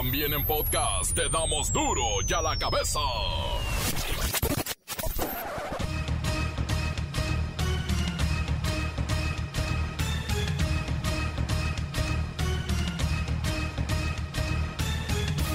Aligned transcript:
También 0.00 0.32
en 0.32 0.44
podcast 0.44 1.12
te 1.12 1.28
damos 1.28 1.72
duro 1.72 2.04
y 2.24 2.32
a 2.32 2.40
la 2.40 2.56
cabeza. 2.56 3.00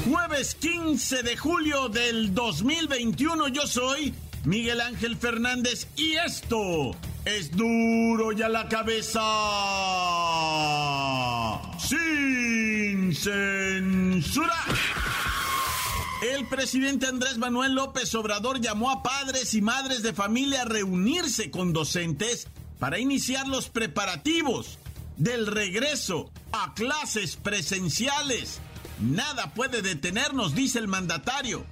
Jueves 0.05 0.55
15 0.55 1.23
de 1.23 1.37
julio 1.37 1.87
del 1.87 2.35
2021 2.35 3.47
yo 3.47 3.65
soy 3.65 4.13
Miguel 4.43 4.81
Ángel 4.81 5.15
Fernández 5.15 5.87
y 5.95 6.15
esto 6.15 6.91
es 7.23 7.49
duro 7.55 8.33
y 8.33 8.41
a 8.41 8.49
la 8.49 8.67
cabeza. 8.67 9.21
Censura. 13.13 14.55
El 16.21 16.47
presidente 16.47 17.07
Andrés 17.07 17.37
Manuel 17.37 17.73
López 17.73 18.13
Obrador 18.15 18.61
llamó 18.61 18.89
a 18.89 19.03
padres 19.03 19.53
y 19.53 19.61
madres 19.61 20.03
de 20.03 20.13
familia 20.13 20.61
a 20.61 20.65
reunirse 20.65 21.51
con 21.51 21.73
docentes 21.73 22.47
para 22.79 22.99
iniciar 22.99 23.47
los 23.47 23.69
preparativos 23.69 24.77
del 25.17 25.47
regreso 25.47 26.31
a 26.51 26.73
clases 26.73 27.35
presenciales. 27.35 28.61
Nada 28.99 29.53
puede 29.53 29.81
detenernos, 29.81 30.55
dice 30.55 30.79
el 30.79 30.87
mandatario. 30.87 31.65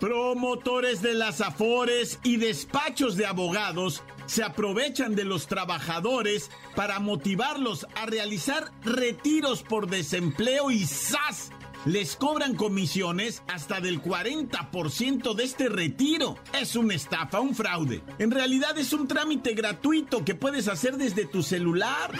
Promotores 0.00 1.00
de 1.00 1.14
las 1.14 1.40
afores 1.40 2.18
y 2.22 2.36
despachos 2.36 3.16
de 3.16 3.26
abogados 3.26 4.02
se 4.26 4.42
aprovechan 4.42 5.14
de 5.14 5.24
los 5.24 5.46
trabajadores 5.46 6.50
para 6.74 6.98
motivarlos 6.98 7.86
a 7.94 8.06
realizar 8.06 8.72
retiros 8.82 9.62
por 9.62 9.88
desempleo 9.88 10.70
y 10.70 10.84
¡zas! 10.84 11.50
Les 11.84 12.16
cobran 12.16 12.56
comisiones 12.56 13.44
hasta 13.46 13.80
del 13.80 14.02
40% 14.02 15.34
de 15.34 15.44
este 15.44 15.68
retiro. 15.68 16.36
Es 16.60 16.74
una 16.74 16.94
estafa, 16.94 17.38
un 17.38 17.54
fraude. 17.54 18.02
En 18.18 18.32
realidad 18.32 18.76
es 18.76 18.92
un 18.92 19.06
trámite 19.06 19.54
gratuito 19.54 20.24
que 20.24 20.34
puedes 20.34 20.66
hacer 20.66 20.96
desde 20.96 21.26
tu 21.26 21.44
celular. 21.44 22.10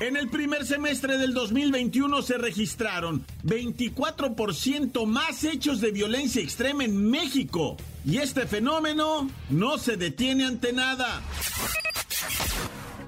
En 0.00 0.16
el 0.16 0.28
primer 0.28 0.66
semestre 0.66 1.16
del 1.16 1.32
2021 1.32 2.20
se 2.20 2.36
registraron 2.36 3.24
24% 3.44 5.06
más 5.06 5.44
hechos 5.44 5.80
de 5.80 5.92
violencia 5.92 6.42
extrema 6.42 6.84
en 6.84 7.08
México. 7.10 7.78
Y 8.04 8.18
este 8.18 8.46
fenómeno 8.46 9.30
no 9.48 9.78
se 9.78 9.96
detiene 9.96 10.44
ante 10.44 10.72
nada. 10.72 11.22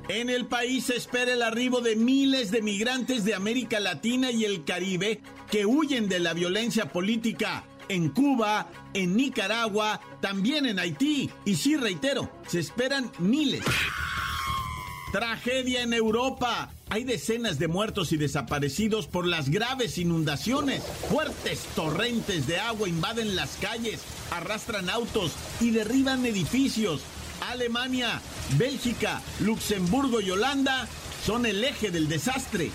En 0.08 0.30
el 0.30 0.46
país 0.46 0.84
se 0.84 0.96
espera 0.96 1.32
el 1.32 1.42
arribo 1.42 1.80
de 1.80 1.96
miles 1.96 2.50
de 2.50 2.62
migrantes 2.62 3.24
de 3.24 3.34
América 3.34 3.80
Latina 3.80 4.30
y 4.30 4.44
el 4.44 4.64
Caribe 4.64 5.20
que 5.50 5.66
huyen 5.66 6.08
de 6.08 6.20
la 6.20 6.32
violencia 6.32 6.92
política 6.92 7.64
en 7.88 8.08
Cuba, 8.10 8.68
en 8.94 9.16
Nicaragua, 9.16 10.00
también 10.20 10.64
en 10.66 10.78
Haití. 10.78 11.30
Y 11.44 11.56
sí, 11.56 11.76
reitero, 11.76 12.30
se 12.46 12.60
esperan 12.60 13.10
miles. 13.18 13.64
Tragedia 15.16 15.80
en 15.80 15.94
Europa. 15.94 16.70
Hay 16.90 17.02
decenas 17.02 17.58
de 17.58 17.68
muertos 17.68 18.12
y 18.12 18.18
desaparecidos 18.18 19.06
por 19.06 19.26
las 19.26 19.48
graves 19.48 19.96
inundaciones. 19.96 20.82
Fuertes 21.08 21.60
torrentes 21.74 22.46
de 22.46 22.58
agua 22.58 22.86
invaden 22.86 23.34
las 23.34 23.56
calles, 23.56 24.02
arrastran 24.30 24.90
autos 24.90 25.32
y 25.58 25.70
derriban 25.70 26.26
edificios. 26.26 27.00
Alemania, 27.48 28.20
Bélgica, 28.58 29.22
Luxemburgo 29.40 30.20
y 30.20 30.30
Holanda 30.30 30.86
son 31.24 31.46
el 31.46 31.64
eje 31.64 31.90
del 31.90 32.08
desastre. 32.08 32.70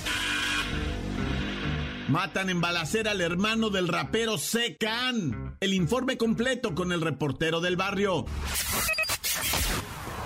Matan 2.07 2.49
en 2.49 2.59
balacera 2.59 3.11
al 3.11 3.21
hermano 3.21 3.69
del 3.69 3.87
rapero 3.87 4.39
Secan. 4.39 5.57
El 5.59 5.75
informe 5.75 6.17
completo 6.17 6.73
con 6.73 6.91
el 6.91 7.01
reportero 7.01 7.61
del 7.61 7.75
barrio. 7.75 8.25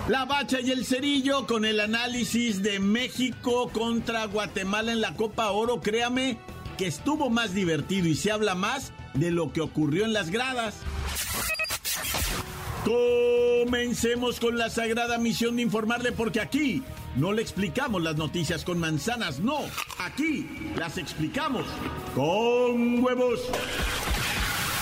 La 0.08 0.24
Bacha 0.24 0.60
y 0.60 0.70
el 0.70 0.86
Cerillo 0.86 1.48
con 1.48 1.64
el 1.64 1.80
análisis 1.80 2.62
de 2.62 2.78
México 2.78 3.68
contra 3.72 4.24
Guatemala 4.26 4.92
en 4.92 5.00
la 5.00 5.14
Copa 5.14 5.50
Oro. 5.50 5.80
Créame 5.80 6.38
que 6.78 6.86
estuvo 6.86 7.28
más 7.28 7.54
divertido 7.54 8.06
y 8.06 8.14
se 8.14 8.30
habla 8.30 8.54
más 8.54 8.92
de 9.14 9.32
lo 9.32 9.52
que 9.52 9.60
ocurrió 9.60 10.04
en 10.04 10.12
las 10.12 10.30
gradas. 10.30 10.76
Comencemos 12.84 14.38
con 14.38 14.56
la 14.56 14.70
sagrada 14.70 15.18
misión 15.18 15.56
de 15.56 15.62
informarle 15.62 16.12
porque 16.12 16.40
aquí 16.40 16.84
no 17.16 17.32
le 17.32 17.42
explicamos 17.42 18.00
las 18.00 18.14
noticias 18.14 18.64
con 18.64 18.78
manzanas, 18.78 19.40
no, 19.40 19.58
aquí 19.98 20.46
las 20.76 20.98
explicamos 20.98 21.66
con 22.14 23.02
huevos. 23.02 23.40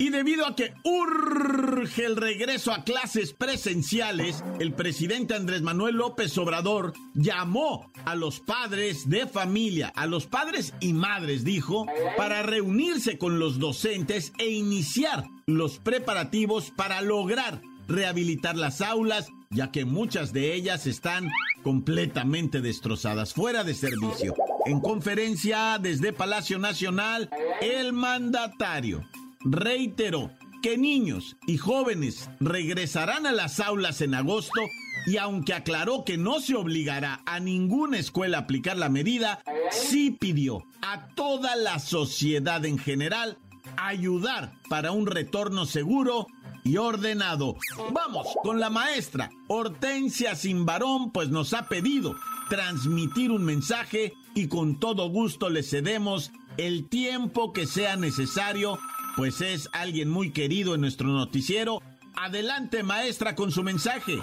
Y 0.00 0.08
debido 0.08 0.46
a 0.46 0.56
que 0.56 0.72
urge 0.82 2.06
el 2.06 2.16
regreso 2.16 2.72
a 2.72 2.84
clases 2.84 3.34
presenciales, 3.34 4.42
el 4.58 4.72
presidente 4.72 5.34
Andrés 5.34 5.60
Manuel 5.60 5.96
López 5.96 6.38
Obrador 6.38 6.94
llamó 7.12 7.92
a 8.06 8.14
los 8.14 8.40
padres 8.40 9.10
de 9.10 9.26
familia, 9.26 9.92
a 9.94 10.06
los 10.06 10.26
padres 10.26 10.72
y 10.80 10.94
madres, 10.94 11.44
dijo, 11.44 11.84
para 12.16 12.42
reunirse 12.42 13.18
con 13.18 13.38
los 13.38 13.58
docentes 13.58 14.32
e 14.38 14.48
iniciar 14.48 15.26
los 15.44 15.78
preparativos 15.78 16.70
para 16.74 17.02
lograr 17.02 17.60
rehabilitar 17.86 18.56
las 18.56 18.80
aulas, 18.80 19.28
ya 19.50 19.70
que 19.70 19.84
muchas 19.84 20.32
de 20.32 20.54
ellas 20.54 20.86
están 20.86 21.28
completamente 21.62 22.62
destrozadas, 22.62 23.34
fuera 23.34 23.64
de 23.64 23.74
servicio. 23.74 24.34
En 24.64 24.80
conferencia 24.80 25.78
desde 25.78 26.14
Palacio 26.14 26.58
Nacional, 26.58 27.28
el 27.60 27.92
mandatario 27.92 29.06
reiteró 29.40 30.30
que 30.62 30.76
niños 30.76 31.36
y 31.46 31.56
jóvenes 31.56 32.28
regresarán 32.38 33.26
a 33.26 33.32
las 33.32 33.60
aulas 33.60 34.00
en 34.02 34.14
agosto 34.14 34.60
y 35.06 35.16
aunque 35.16 35.54
aclaró 35.54 36.04
que 36.04 36.18
no 36.18 36.40
se 36.40 36.54
obligará 36.54 37.22
a 37.24 37.40
ninguna 37.40 37.98
escuela 37.98 38.38
a 38.38 38.40
aplicar 38.42 38.76
la 38.76 38.90
medida, 38.90 39.42
sí 39.70 40.10
pidió 40.10 40.64
a 40.82 41.08
toda 41.14 41.56
la 41.56 41.78
sociedad 41.78 42.64
en 42.66 42.78
general 42.78 43.38
ayudar 43.76 44.52
para 44.68 44.92
un 44.92 45.06
retorno 45.06 45.64
seguro 45.64 46.26
y 46.62 46.76
ordenado. 46.76 47.56
Vamos 47.92 48.28
con 48.42 48.60
la 48.60 48.68
maestra 48.68 49.30
Hortensia 49.48 50.34
Simbarón, 50.34 51.10
pues 51.10 51.30
nos 51.30 51.54
ha 51.54 51.68
pedido 51.68 52.14
transmitir 52.50 53.30
un 53.30 53.44
mensaje 53.44 54.12
y 54.34 54.48
con 54.48 54.78
todo 54.78 55.08
gusto 55.08 55.48
le 55.48 55.62
cedemos 55.62 56.32
el 56.58 56.88
tiempo 56.88 57.52
que 57.52 57.66
sea 57.66 57.96
necesario 57.96 58.78
pues 59.16 59.40
es 59.40 59.68
alguien 59.72 60.08
muy 60.08 60.32
querido 60.32 60.74
en 60.74 60.80
nuestro 60.80 61.08
noticiero. 61.08 61.82
Adelante, 62.16 62.82
maestra, 62.82 63.34
con 63.34 63.50
su 63.50 63.62
mensaje. 63.62 64.20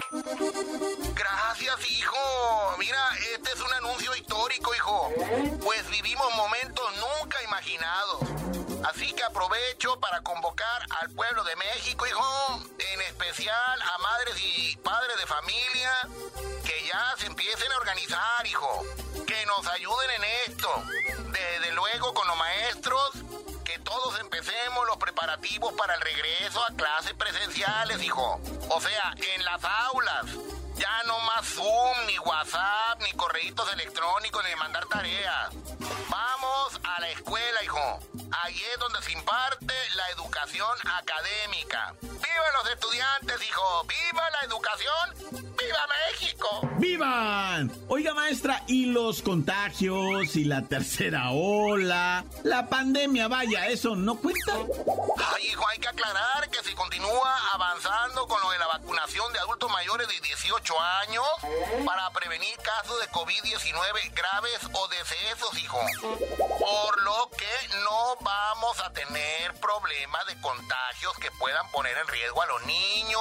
Gracias, 1.14 1.90
hijo. 1.90 2.16
Mira, 2.78 2.98
este 3.34 3.50
es 3.50 3.60
un 3.60 3.72
anuncio 3.72 4.14
histórico, 4.14 4.74
hijo. 4.74 5.10
Pues 5.64 5.88
vivimos 5.90 6.26
momentos 6.36 6.84
nunca 6.96 7.42
imaginados. 7.44 8.20
Así 8.84 9.12
que 9.12 9.22
aprovecho 9.24 9.98
para 9.98 10.20
convocar 10.22 10.82
al 11.00 11.10
pueblo 11.10 11.42
de 11.44 11.56
México, 11.56 12.06
hijo, 12.06 12.62
en 12.94 13.00
especial 13.02 13.82
a 13.82 13.98
madres 13.98 14.36
y 14.44 14.76
padres 14.76 15.16
de 15.18 15.26
familia, 15.26 15.92
que 16.64 16.86
ya 16.86 17.14
se 17.18 17.26
empiecen 17.26 17.72
a 17.72 17.76
organizar, 17.78 18.46
hijo. 18.46 18.84
Que 19.26 19.44
nos 19.46 19.66
ayuden 19.66 20.10
en 20.18 20.52
esto. 20.52 20.68
Desde 21.32 21.72
luego 21.74 22.14
con 22.14 22.28
los 22.28 22.36
maestros 22.36 23.10
que 23.68 23.78
todos 23.80 24.18
empecemos 24.18 24.86
los 24.86 24.96
preparativos 24.96 25.74
para 25.74 25.94
el 25.94 26.00
regreso 26.00 26.64
a 26.64 26.74
clases 26.74 27.12
presenciales, 27.12 28.02
hijo. 28.02 28.40
O 28.70 28.80
sea, 28.80 29.14
en 29.34 29.44
las 29.44 29.62
aulas. 29.62 30.24
Ya 30.76 31.02
no 31.06 31.20
más 31.20 31.44
Zoom, 31.44 32.06
ni 32.06 32.18
WhatsApp, 32.20 33.02
ni 33.02 33.12
correitos 33.12 33.70
electrónicos, 33.74 34.42
ni 34.48 34.56
mandar 34.56 34.86
tareas. 34.86 35.50
Vamos 36.08 36.80
a 36.82 37.00
la 37.00 37.10
escuela, 37.10 37.62
hijo. 37.62 38.00
Allí 38.30 38.62
es 38.74 38.78
donde 38.78 39.02
se 39.02 39.12
imparte 39.12 39.74
la 39.96 40.10
educación 40.10 40.76
académica. 40.84 41.94
¡Viva 42.02 42.62
los 42.62 42.70
estudiantes, 42.70 43.48
hijo! 43.48 43.84
¡Viva 43.84 44.30
la 44.30 44.46
educación! 44.46 45.56
¡Viva 45.56 45.86
México! 46.10 46.60
¡Vivan! 46.78 47.72
Oiga, 47.88 48.14
maestra, 48.14 48.62
¿y 48.66 48.86
los 48.86 49.22
contagios 49.22 50.36
y 50.36 50.44
la 50.44 50.62
tercera 50.62 51.30
ola? 51.30 52.24
La 52.44 52.68
pandemia, 52.68 53.28
vaya, 53.28 53.66
¿eso 53.66 53.96
no 53.96 54.16
cuenta? 54.16 54.54
Ay, 55.34 55.46
hijo, 55.48 55.66
hay 55.68 55.78
que 55.78 55.88
aclarar 55.88 56.50
que 56.50 56.62
si 56.62 56.74
continúa 56.74 57.54
avanzando 57.54 58.26
con 58.28 58.40
lo 58.42 58.50
de 58.50 58.58
la 58.58 58.66
vacunación 58.66 59.32
de 59.32 59.38
adultos 59.38 59.70
mayores 59.70 60.06
de 60.08 60.20
18 60.20 60.80
años 60.80 61.24
para 61.84 62.10
prevenir 62.10 62.56
casos 62.58 63.00
de 63.00 63.08
COVID-19 63.08 64.12
graves 64.14 64.60
o 64.72 64.88
decesos, 64.88 65.58
hijo. 65.58 65.80
Por 66.58 67.02
lo 67.02 67.30
que 67.30 67.68
no 67.84 68.17
vamos 68.20 68.80
a 68.84 68.92
tener 68.92 69.54
problemas 69.60 70.26
de 70.26 70.40
contagios 70.40 71.12
que 71.20 71.30
puedan 71.38 71.70
poner 71.70 71.96
en 71.96 72.06
riesgo 72.08 72.42
a 72.42 72.46
los 72.46 72.66
niños, 72.66 73.20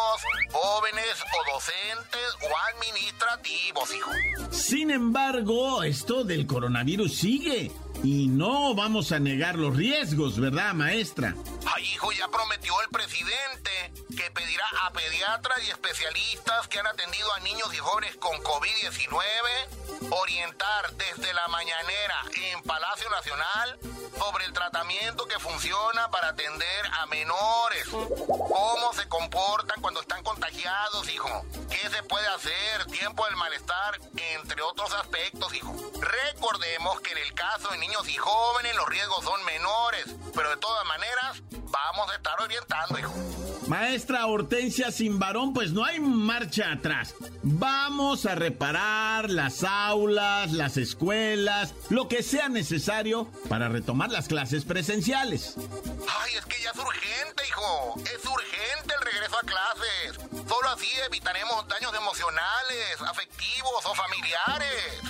jóvenes 0.51 1.23
o 1.23 1.53
docentes 1.53 2.35
o 2.41 2.57
administrativos, 2.75 3.95
hijo. 3.95 4.11
Sin 4.51 4.91
embargo, 4.91 5.83
esto 5.83 6.23
del 6.23 6.47
coronavirus 6.47 7.17
sigue. 7.17 7.71
Y 8.03 8.27
no 8.27 8.75
vamos 8.75 9.11
a 9.11 9.19
negar 9.19 9.55
los 9.55 9.75
riesgos, 9.75 10.39
¿verdad, 10.39 10.73
maestra? 10.73 11.35
Ay, 11.75 11.83
hijo, 11.93 12.11
ya 12.11 12.27
prometió 12.27 12.73
el 12.81 12.89
presidente 12.89 13.71
que 14.15 14.31
pedirá 14.31 14.65
a 14.83 14.91
pediatras 14.91 15.59
y 15.67 15.71
especialistas 15.71 16.67
que 16.67 16.79
han 16.79 16.87
atendido 16.87 17.33
a 17.33 17.39
niños 17.41 17.73
y 17.73 17.77
jóvenes 17.77 18.15
con 18.17 18.37
COVID-19 18.37 19.27
orientar 20.11 20.91
desde 20.93 21.33
la 21.33 21.47
mañanera 21.47 22.23
en 22.33 22.61
Palacio 22.63 23.09
Nacional 23.09 23.79
sobre 24.17 24.45
el 24.45 24.53
tratamiento 24.53 25.25
que 25.25 25.39
funciona 25.39 26.09
para 26.09 26.29
atender 26.29 26.85
a 26.99 27.05
menores, 27.07 27.87
cómo 27.89 28.93
se 28.93 29.07
comportan 29.07 29.81
cuando 29.81 30.01
están 30.01 30.23
contagiados, 30.23 31.09
hijo, 31.09 31.45
qué 31.69 31.89
se 31.89 32.03
puede 32.03 32.27
hacer, 32.27 32.85
tiempo 32.91 33.25
del 33.25 33.35
malestar, 33.35 33.99
entre 34.35 34.61
otros 34.61 34.93
aspectos, 34.93 35.53
hijo. 35.53 35.75
Recordemos 35.99 37.01
que 37.01 37.11
en 37.11 37.17
el 37.19 37.33
caso 37.33 37.69
de 37.69 37.77
niños 37.87 38.09
y 38.09 38.15
jóvenes 38.15 38.75
los 38.75 38.89
riesgos 38.89 39.23
son 39.23 39.43
menores, 39.45 40.05
pero 40.35 40.49
de 40.49 40.57
todas 40.57 40.85
maneras 40.85 41.41
vamos 41.69 42.11
a 42.11 42.15
estar 42.15 42.39
orientando, 42.41 42.99
hijo. 42.99 43.13
Maestra 43.67 44.25
Hortensia 44.25 44.91
sin 44.91 45.19
varón, 45.19 45.53
pues 45.53 45.71
no 45.71 45.83
hay 45.83 45.99
marcha 45.99 46.71
atrás. 46.71 47.15
Vamos 47.43 48.25
a 48.25 48.35
reparar 48.35 49.29
las 49.29 49.63
aulas, 49.63 50.51
las 50.51 50.77
escuelas, 50.77 51.73
lo 51.89 52.07
que 52.07 52.23
sea 52.23 52.49
necesario 52.49 53.29
para 53.49 53.69
retomar 53.69 54.09
las 54.09 54.27
clases 54.27 54.63
presenciales. 54.65 55.55
Ay, 55.57 56.33
es 56.37 56.45
que 56.45 56.61
ya 56.61 56.71
es 56.71 56.77
urgente, 56.77 57.43
hijo. 57.47 57.95
Es 58.05 58.25
urgente 58.25 58.93
el 58.95 59.05
regreso 59.05 59.37
a 59.37 59.41
clases. 59.41 60.47
Solo 60.47 60.69
así 60.69 60.87
evitaremos 61.05 61.67
daños 61.67 61.93
emocionales, 61.93 63.01
afectivos 63.01 63.85
o 63.85 63.95
familiares. 63.95 65.01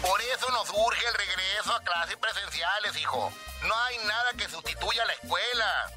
Por 0.00 0.20
eso 0.20 0.50
nos 0.50 0.68
urge 0.70 1.06
el 1.08 1.14
regreso 1.14 1.72
a 1.74 1.80
clases 1.80 2.01
presenciales, 2.20 3.00
hijo. 3.00 3.32
No 3.64 3.78
hay 3.84 3.98
nada 3.98 4.32
que 4.36 4.48
sustituya 4.48 5.02
a 5.02 5.06
la 5.06 5.12
escuela. 5.12 5.90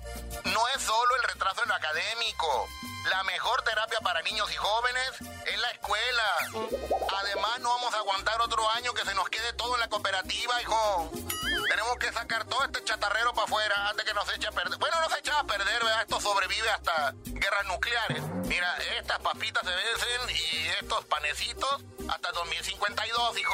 No 0.46 0.68
es 0.70 0.82
solo 0.82 1.16
el 1.16 1.24
retraso 1.24 1.64
en 1.64 1.70
lo 1.70 1.76
académico. 1.76 2.68
La 3.10 3.24
mejor 3.24 3.62
terapia 3.64 4.00
para 4.02 4.22
niños 4.24 4.52
y 4.52 4.56
jóvenes 4.56 5.12
es 5.46 5.60
la 5.60 5.70
escuela. 5.72 6.24
Además, 7.20 7.60
no 7.60 7.70
vamos 7.70 7.94
a 7.94 7.98
aguantar 7.98 8.42
otro 8.42 8.70
año 8.72 8.94
que 8.94 9.04
se 9.04 9.14
nos 9.14 9.30
quede 9.30 9.54
todo 9.54 9.76
en 9.76 9.82
la 9.82 9.88
cooperativa, 9.88 10.62
hijo. 10.62 11.12
Tenemos 11.70 11.98
que 11.98 12.12
sacar 12.12 12.46
todo 12.46 12.64
este 12.64 12.84
chatarrero 12.84 13.34
para 13.34 13.46
afuera 13.46 13.90
antes 13.90 14.06
que 14.06 14.14
nos 14.14 14.28
eche 14.34 14.48
a 14.48 14.52
perder. 14.52 14.78
Bueno, 14.80 15.00
no 15.02 15.10
se 15.10 15.20
echa 15.20 15.40
a 15.40 15.44
perder, 15.44 15.84
¿verdad? 15.84 16.02
Esto 16.02 16.22
sobrevive 16.22 16.70
hasta 16.70 17.14
guerras 17.26 17.66
nucleares. 17.66 18.22
Mira, 18.46 18.76
estas 19.00 19.20
papitas 19.20 19.64
se 19.64 19.76
vencen 19.76 20.36
y 20.36 20.68
estos 20.80 21.06
panecitos 21.06 21.84
hasta 22.10 22.32
2052, 22.32 23.38
hijo. 23.38 23.54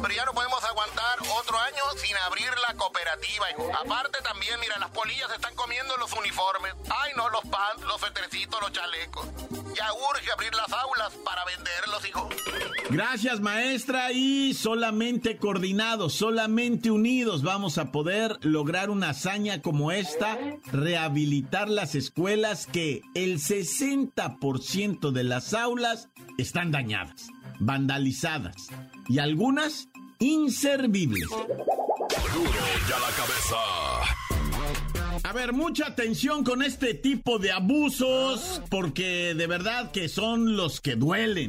Pero 0.00 0.14
ya 0.14 0.24
no 0.24 0.32
podemos 0.32 0.62
aguantar 0.64 1.18
otro 1.38 1.58
año 1.58 1.82
sin 1.96 2.16
abrir 2.18 2.56
la 2.58 2.74
cooperativa, 2.74 3.50
Aparte 3.84 4.18
también, 4.24 4.58
mira, 4.60 4.78
las 4.78 4.90
polillas 4.90 5.30
están 5.34 5.54
comiendo 5.54 5.96
los 5.96 6.12
uniformes. 6.12 6.74
Ay, 6.90 7.12
no, 7.16 7.28
los 7.30 7.42
pants, 7.42 7.82
los 7.86 8.00
fetrecitos, 8.00 8.60
los 8.60 8.72
chalecos. 8.72 9.26
Ya 9.74 9.92
urge 9.92 10.30
abrir 10.32 10.54
las 10.54 10.72
aulas 10.72 11.12
para 11.24 11.44
venderlos, 11.44 12.08
hijo. 12.08 12.28
Gracias, 12.90 13.40
maestra. 13.40 14.12
Y 14.12 14.54
solamente 14.54 15.38
coordinados, 15.38 16.14
solamente 16.14 16.90
unidos 16.90 17.42
vamos 17.42 17.78
a 17.78 17.90
poder 17.90 18.38
lograr 18.42 18.90
una 18.90 19.10
hazaña 19.10 19.62
como 19.62 19.92
esta, 19.92 20.38
rehabilitar 20.70 21.68
las 21.68 21.94
escuelas 21.94 22.66
que 22.66 23.02
el 23.14 23.38
60% 23.38 25.10
de 25.10 25.24
las 25.24 25.54
aulas 25.54 26.08
están 26.38 26.70
dañadas, 26.70 27.28
vandalizadas 27.58 28.68
y 29.08 29.18
algunas 29.18 29.88
inservibles. 30.18 31.28
A 35.24 35.32
ver, 35.32 35.52
mucha 35.52 35.86
atención 35.86 36.44
con 36.44 36.62
este 36.62 36.94
tipo 36.94 37.38
de 37.38 37.52
abusos, 37.52 38.60
porque 38.68 39.34
de 39.34 39.46
verdad 39.46 39.90
que 39.90 40.08
son 40.08 40.56
los 40.56 40.80
que 40.80 40.96
duelen. 40.96 41.48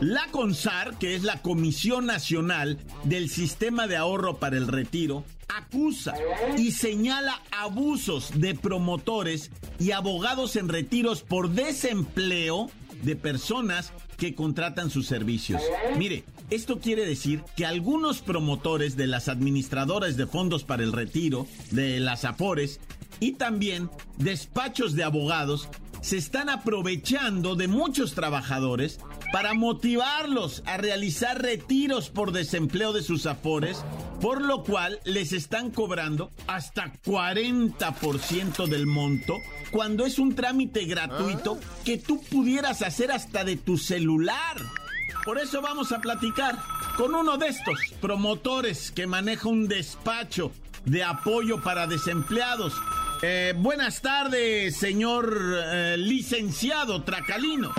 La 0.00 0.26
CONSAR, 0.30 0.98
que 0.98 1.14
es 1.14 1.22
la 1.22 1.40
Comisión 1.40 2.06
Nacional 2.06 2.78
del 3.04 3.30
Sistema 3.30 3.86
de 3.86 3.96
Ahorro 3.96 4.36
para 4.38 4.56
el 4.56 4.68
Retiro, 4.68 5.24
acusa 5.48 6.14
y 6.58 6.72
señala 6.72 7.40
abusos 7.50 8.32
de 8.34 8.54
promotores 8.54 9.50
y 9.78 9.92
abogados 9.92 10.56
en 10.56 10.68
retiros 10.68 11.22
por 11.22 11.50
desempleo 11.50 12.70
de 13.02 13.16
personas 13.16 13.92
que 14.16 14.34
contratan 14.34 14.90
sus 14.90 15.06
servicios. 15.06 15.62
Mire, 15.96 16.24
esto 16.50 16.78
quiere 16.78 17.06
decir 17.06 17.42
que 17.56 17.66
algunos 17.66 18.20
promotores 18.20 18.96
de 18.96 19.06
las 19.06 19.28
administradoras 19.28 20.16
de 20.16 20.26
fondos 20.26 20.64
para 20.64 20.82
el 20.82 20.92
retiro, 20.92 21.46
de 21.70 22.00
las 22.00 22.24
AFORES, 22.24 22.80
y 23.20 23.32
también 23.32 23.90
despachos 24.18 24.94
de 24.94 25.04
abogados 25.04 25.68
se 26.04 26.18
están 26.18 26.50
aprovechando 26.50 27.54
de 27.56 27.66
muchos 27.66 28.14
trabajadores 28.14 29.00
para 29.32 29.54
motivarlos 29.54 30.62
a 30.66 30.76
realizar 30.76 31.40
retiros 31.40 32.10
por 32.10 32.30
desempleo 32.30 32.92
de 32.92 33.02
sus 33.02 33.24
afores, 33.24 33.82
por 34.20 34.42
lo 34.42 34.62
cual 34.64 35.00
les 35.04 35.32
están 35.32 35.70
cobrando 35.70 36.30
hasta 36.46 36.92
40% 37.04 38.66
del 38.66 38.86
monto 38.86 39.38
cuando 39.70 40.04
es 40.04 40.18
un 40.18 40.34
trámite 40.34 40.84
gratuito 40.84 41.58
que 41.84 41.96
tú 41.96 42.22
pudieras 42.30 42.82
hacer 42.82 43.10
hasta 43.10 43.42
de 43.42 43.56
tu 43.56 43.78
celular. 43.78 44.83
Por 45.24 45.38
eso 45.38 45.62
vamos 45.62 45.92
a 45.92 46.00
platicar 46.00 46.58
con 46.96 47.14
uno 47.14 47.36
de 47.36 47.48
estos 47.48 47.78
promotores 48.00 48.90
que 48.90 49.06
maneja 49.06 49.48
un 49.48 49.68
despacho 49.68 50.52
de 50.84 51.02
apoyo 51.02 51.62
para 51.62 51.86
desempleados. 51.86 52.74
Eh, 53.22 53.54
buenas 53.56 54.02
tardes, 54.02 54.76
señor 54.76 55.34
eh, 55.64 55.96
licenciado 55.98 57.02
Tracalino. 57.02 57.72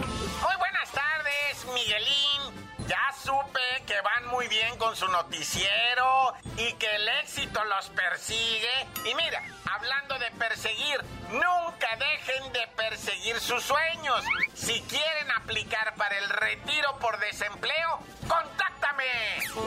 Supe 3.26 3.60
que 3.88 3.96
van 4.02 4.30
muy 4.30 4.48
bien 4.48 4.78
con 4.78 4.96
su 4.96 5.08
noticiero 5.08 6.34
y 6.58 6.74
que 6.74 6.96
el 6.96 7.08
éxito 7.24 7.60
los 7.66 7.90
persigue. 7.90 8.86
Y 9.04 9.16
mira, 9.16 9.42
hablando 9.66 10.20
de 10.20 10.30
perseguir, 10.38 10.98
nunca 11.32 11.88
dejen 11.98 12.54
de 12.54 12.68
perseguir 12.78 13.40
sus 13.40 13.64
sueños. 13.64 14.24
Si 14.54 14.80
quieren 14.82 15.32
aplicar 15.36 15.96
para 15.96 16.20
el 16.20 16.30
retiro 16.30 17.00
por 17.02 17.20
desempleo, 17.20 18.00
contáctame. 18.28 19.06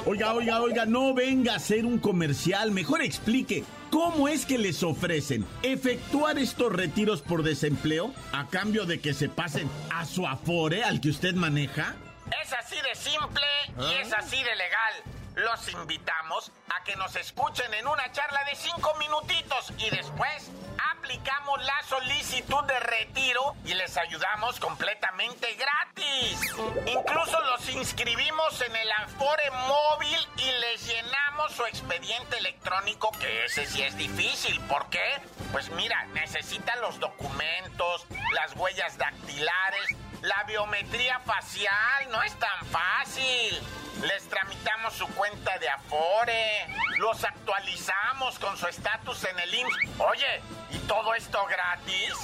Oiga, 0.07 0.33
oiga, 0.35 0.61
oiga, 0.61 0.87
no 0.87 1.13
venga 1.13 1.55
a 1.55 1.57
hacer 1.57 1.85
un 1.85 1.99
comercial. 1.99 2.71
Mejor 2.71 3.03
explique. 3.03 3.65
¿Cómo 3.91 4.29
es 4.29 4.45
que 4.45 4.59
les 4.59 4.83
ofrecen 4.83 5.47
efectuar 5.63 6.39
estos 6.39 6.71
retiros 6.71 7.23
por 7.23 7.43
desempleo 7.43 8.13
a 8.33 8.47
cambio 8.47 8.85
de 8.85 9.01
que 9.01 9.15
se 9.15 9.31
pasen 9.31 9.69
a 9.91 10.05
su 10.05 10.27
afore 10.27 10.85
al 10.85 11.01
que 11.01 11.09
usted 11.09 11.35
maneja? 11.35 11.97
Es 12.43 12.53
así 12.53 12.81
de 12.81 12.95
simple 12.95 13.47
y 13.79 13.95
es 13.95 14.13
así 14.13 14.43
de 14.43 14.55
legal. 14.57 15.03
Los 15.35 15.69
invitamos 15.69 16.51
a 16.69 16.83
que 16.83 16.97
nos 16.97 17.15
escuchen 17.15 17.73
en 17.75 17.87
una 17.87 18.11
charla 18.11 18.43
de 18.45 18.57
cinco 18.57 18.95
minutitos 18.99 19.73
y 19.79 19.89
después 19.91 20.51
aplicamos 20.97 21.65
la 21.65 21.83
solicitud 21.85 22.65
de 22.65 22.81
retiro 22.81 23.55
y 23.65 23.75
les 23.75 23.97
ayudamos 23.97 24.59
completamente 24.59 25.55
gratis. 25.55 26.41
Incluso 26.87 27.41
los 27.41 27.69
inscribimos 27.69 28.61
en 28.63 28.75
el 28.75 28.91
Afore 28.93 29.51
móvil 29.51 30.29
y 30.39 30.51
les 30.61 30.87
llenamos 30.87 31.53
su 31.53 31.65
expediente 31.67 32.39
electrónico, 32.39 33.13
que 33.13 33.45
ese 33.45 33.65
sí 33.67 33.83
es 33.83 33.97
difícil. 33.97 34.61
¿Por 34.63 34.91
qué? 34.91 35.21
Pues 35.53 35.71
mira, 35.71 36.05
necesitan 36.15 36.81
los 36.81 36.99
documentos, 36.99 38.07
las 38.35 38.55
huellas 38.57 38.99
dactilares 38.99 39.97
la 40.29 40.45
biometría 40.45 41.19
facial 41.21 42.11
no 42.11 42.23
es 42.23 42.35
tan 42.39 42.67
fácil. 42.67 43.59
Les 44.03 44.29
tramitamos 44.29 44.93
su 44.95 45.07
cuenta 45.09 45.59
de 45.59 45.69
Afore, 45.69 46.67
los 46.99 47.25
actualizamos 47.25 48.39
con 48.39 48.57
su 48.57 48.67
estatus 48.69 49.25
en 49.25 49.39
el 49.41 49.55
IMSS. 49.55 49.77
Oye, 49.99 50.43
¿y 50.71 50.79
todo 50.81 51.15
esto 51.15 51.45
gratis? 51.47 52.15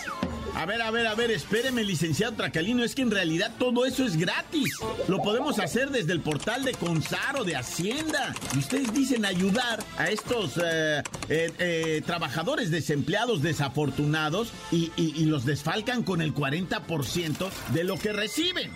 A 0.57 0.67
ver, 0.67 0.81
a 0.83 0.91
ver, 0.93 1.07
a 1.09 1.15
ver, 1.17 1.33
espéreme, 1.33 1.83
licenciado 1.83 2.37
Tracalino, 2.37 2.85
es 2.85 2.95
que 2.95 3.03
en 3.03 3.11
realidad 3.11 3.53
todo 3.59 3.85
eso 3.85 4.05
es 4.05 4.17
gratis. 4.17 4.79
Lo 5.09 5.19
podemos 5.19 5.59
hacer 5.59 5.91
desde 5.91 6.13
el 6.13 6.21
portal 6.21 6.65
de 6.65 6.73
Consaro 6.75 7.43
de 7.43 7.57
Hacienda. 7.57 8.33
Y 8.55 8.59
ustedes 8.59 8.95
dicen 8.95 9.25
ayudar 9.25 9.83
a 9.99 10.11
estos 10.11 10.57
eh, 10.59 11.03
eh, 11.29 11.53
eh, 11.59 12.03
trabajadores 12.07 12.71
desempleados 12.71 13.43
desafortunados 13.43 14.53
y, 14.71 14.93
y 14.97 15.25
los 15.25 15.45
desfalcan 15.45 16.05
con 16.05 16.23
el 16.23 16.33
40% 16.33 17.51
de 17.73 17.85
lo 17.85 17.99
que 17.99 18.13
reciben. 18.13 18.71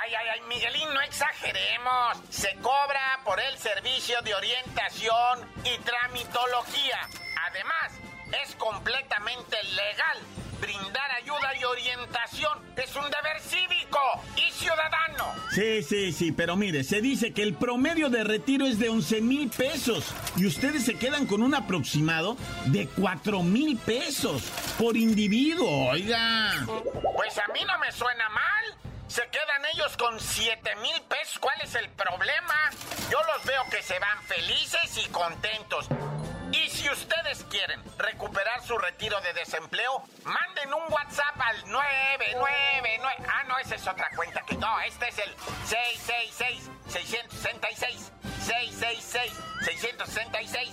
Ay, 0.00 0.12
ay, 0.18 0.26
ay, 0.32 0.40
Miguelín, 0.48 0.88
no 0.94 1.00
exageremos. 1.02 2.22
Se 2.30 2.54
cobra 2.62 3.20
por 3.26 3.38
el 3.38 3.58
servicio 3.58 4.16
de 4.22 4.34
orientación 4.34 5.40
y 5.62 5.78
tramitología. 5.84 7.00
Además, 7.50 7.92
es 8.42 8.54
completamente 8.54 9.56
legal 9.74 10.47
brindar 10.60 11.10
ayuda 11.12 11.54
y 11.60 11.64
orientación. 11.64 12.58
Es 12.76 12.94
un 12.96 13.04
deber 13.04 13.40
cívico 13.40 13.98
y 14.36 14.50
ciudadano. 14.52 15.32
Sí, 15.52 15.82
sí, 15.82 16.12
sí, 16.12 16.32
pero 16.32 16.56
mire, 16.56 16.84
se 16.84 17.00
dice 17.00 17.32
que 17.32 17.42
el 17.42 17.54
promedio 17.54 18.08
de 18.10 18.24
retiro 18.24 18.66
es 18.66 18.78
de 18.78 18.88
11 18.88 19.20
mil 19.20 19.50
pesos 19.50 20.04
y 20.36 20.46
ustedes 20.46 20.84
se 20.84 20.94
quedan 20.94 21.26
con 21.26 21.42
un 21.42 21.54
aproximado 21.54 22.36
de 22.66 22.88
4 22.88 23.42
mil 23.42 23.76
pesos 23.78 24.42
por 24.78 24.96
individuo, 24.96 25.90
oiga. 25.90 26.52
Pues 27.16 27.38
a 27.38 27.52
mí 27.52 27.60
no 27.66 27.78
me 27.78 27.90
suena 27.92 28.28
mal. 28.28 28.78
Se 29.08 29.22
quedan 29.22 29.64
ellos 29.74 29.96
con 29.96 30.20
7 30.20 30.76
mil 30.82 31.00
pesos. 31.08 31.38
¿Cuál 31.40 31.60
es 31.62 31.74
el 31.74 31.88
problema? 31.90 32.54
Yo 33.10 33.18
los 33.34 33.44
veo 33.44 33.62
que 33.70 33.82
se 33.82 33.98
van 33.98 34.22
felices 34.24 35.02
y 35.04 35.08
contentos. 35.08 35.88
Y 36.58 36.68
si 36.70 36.90
ustedes 36.90 37.44
quieren 37.50 37.80
recuperar 37.98 38.62
su 38.64 38.76
retiro 38.78 39.20
de 39.20 39.32
desempleo, 39.32 40.02
manden 40.24 40.74
un 40.74 40.92
WhatsApp 40.92 41.38
al 41.38 41.70
999. 41.70 43.00
Ah, 43.28 43.44
no, 43.46 43.58
esa 43.58 43.76
es 43.76 43.86
otra 43.86 44.10
cuenta 44.16 44.42
que 44.46 44.56
no, 44.56 44.80
este 44.80 45.08
es 45.08 45.18
el 45.18 45.36
666-666. 46.88 48.10
666-666. 48.48 50.72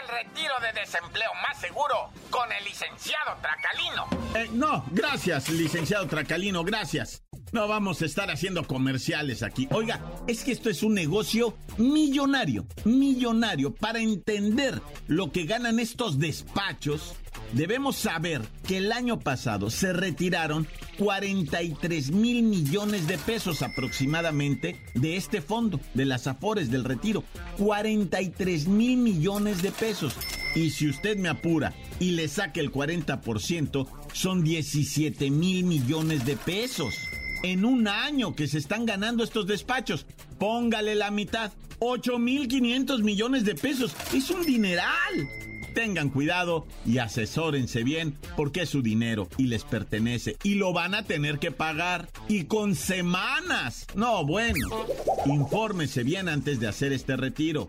El 0.00 0.08
retiro 0.08 0.54
de 0.60 0.72
desempleo 0.72 1.30
más 1.46 1.60
seguro 1.60 2.10
con 2.30 2.50
el 2.52 2.64
licenciado 2.64 3.36
Tracalino. 3.42 4.08
Eh, 4.34 4.48
no, 4.52 4.84
gracias, 4.90 5.50
licenciado 5.50 6.06
Tracalino, 6.06 6.64
gracias. 6.64 7.22
No 7.50 7.66
vamos 7.66 8.02
a 8.02 8.06
estar 8.06 8.30
haciendo 8.30 8.66
comerciales 8.66 9.42
aquí. 9.42 9.68
Oiga, 9.70 10.04
es 10.26 10.44
que 10.44 10.52
esto 10.52 10.68
es 10.68 10.82
un 10.82 10.92
negocio 10.92 11.56
millonario, 11.78 12.66
millonario. 12.84 13.74
Para 13.74 14.00
entender 14.00 14.82
lo 15.06 15.32
que 15.32 15.44
ganan 15.44 15.78
estos 15.78 16.18
despachos, 16.18 17.14
debemos 17.54 17.96
saber 17.96 18.42
que 18.66 18.76
el 18.76 18.92
año 18.92 19.18
pasado 19.18 19.70
se 19.70 19.94
retiraron 19.94 20.68
43 20.98 22.10
mil 22.10 22.42
millones 22.42 23.06
de 23.06 23.16
pesos 23.16 23.62
aproximadamente 23.62 24.82
de 24.94 25.16
este 25.16 25.40
fondo, 25.40 25.80
de 25.94 26.04
las 26.04 26.26
Afores 26.26 26.70
del 26.70 26.84
Retiro. 26.84 27.24
43 27.56 28.68
mil 28.68 28.98
millones 28.98 29.62
de 29.62 29.72
pesos. 29.72 30.14
Y 30.54 30.68
si 30.70 30.86
usted 30.86 31.16
me 31.16 31.30
apura 31.30 31.72
y 31.98 32.10
le 32.10 32.28
saque 32.28 32.60
el 32.60 32.70
40%, 32.70 33.88
son 34.12 34.44
17 34.44 35.30
mil 35.30 35.64
millones 35.64 36.26
de 36.26 36.36
pesos 36.36 36.94
en 37.42 37.64
un 37.64 37.88
año 37.88 38.34
que 38.34 38.48
se 38.48 38.58
están 38.58 38.86
ganando 38.86 39.24
estos 39.24 39.46
despachos. 39.46 40.06
Póngale 40.38 40.94
la 40.94 41.10
mitad, 41.10 41.52
8.500 41.80 43.02
millones 43.02 43.44
de 43.44 43.54
pesos. 43.54 43.94
Es 44.12 44.30
un 44.30 44.44
dineral. 44.44 45.28
Tengan 45.74 46.08
cuidado 46.08 46.66
y 46.84 46.98
asesórense 46.98 47.84
bien 47.84 48.16
porque 48.36 48.62
es 48.62 48.70
su 48.70 48.82
dinero 48.82 49.28
y 49.36 49.44
les 49.44 49.64
pertenece 49.64 50.36
y 50.42 50.54
lo 50.54 50.72
van 50.72 50.94
a 50.94 51.04
tener 51.04 51.38
que 51.38 51.52
pagar 51.52 52.08
y 52.28 52.44
con 52.44 52.74
semanas. 52.74 53.86
No, 53.94 54.24
bueno, 54.24 54.86
infórmese 55.26 56.02
bien 56.02 56.28
antes 56.28 56.58
de 56.58 56.66
hacer 56.66 56.92
este 56.92 57.16
retiro. 57.16 57.68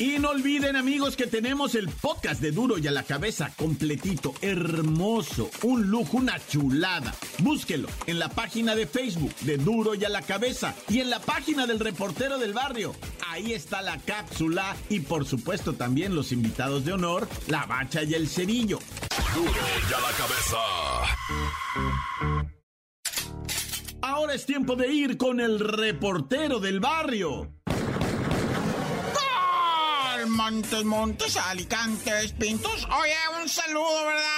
Y 0.00 0.18
no 0.18 0.30
olviden 0.30 0.76
amigos 0.76 1.14
que 1.14 1.26
tenemos 1.26 1.74
el 1.74 1.86
podcast 1.86 2.40
de 2.40 2.52
Duro 2.52 2.78
y 2.78 2.86
a 2.86 2.90
la 2.90 3.02
cabeza 3.02 3.52
completito, 3.54 4.32
hermoso, 4.40 5.50
un 5.62 5.90
lujo, 5.90 6.16
una 6.16 6.40
chulada. 6.46 7.14
Búsquelo 7.40 7.86
en 8.06 8.18
la 8.18 8.30
página 8.30 8.74
de 8.74 8.86
Facebook 8.86 9.34
de 9.42 9.58
Duro 9.58 9.94
y 9.94 10.02
a 10.06 10.08
la 10.08 10.22
cabeza 10.22 10.74
y 10.88 11.00
en 11.00 11.10
la 11.10 11.20
página 11.20 11.66
del 11.66 11.78
reportero 11.78 12.38
del 12.38 12.54
barrio. 12.54 12.94
Ahí 13.28 13.52
está 13.52 13.82
la 13.82 13.98
cápsula 13.98 14.74
y 14.88 15.00
por 15.00 15.26
supuesto 15.26 15.74
también 15.74 16.14
los 16.14 16.32
invitados 16.32 16.86
de 16.86 16.94
honor, 16.94 17.28
la 17.48 17.66
bacha 17.66 18.02
y 18.02 18.14
el 18.14 18.26
cerillo. 18.26 18.78
Duro 19.34 19.50
y 19.50 19.92
a 19.92 20.00
la 20.00 20.12
cabeza. 20.16 20.56
Ahora 24.00 24.32
es 24.32 24.46
tiempo 24.46 24.76
de 24.76 24.88
ir 24.88 25.18
con 25.18 25.40
el 25.40 25.60
reportero 25.60 26.58
del 26.58 26.80
barrio. 26.80 27.52
Montes, 30.26 30.84
Montes, 30.84 31.36
Alicantes, 31.36 32.32
Pintos. 32.32 32.86
Oye, 33.00 33.14
un 33.40 33.48
saludo, 33.48 34.06
¿verdad? 34.06 34.29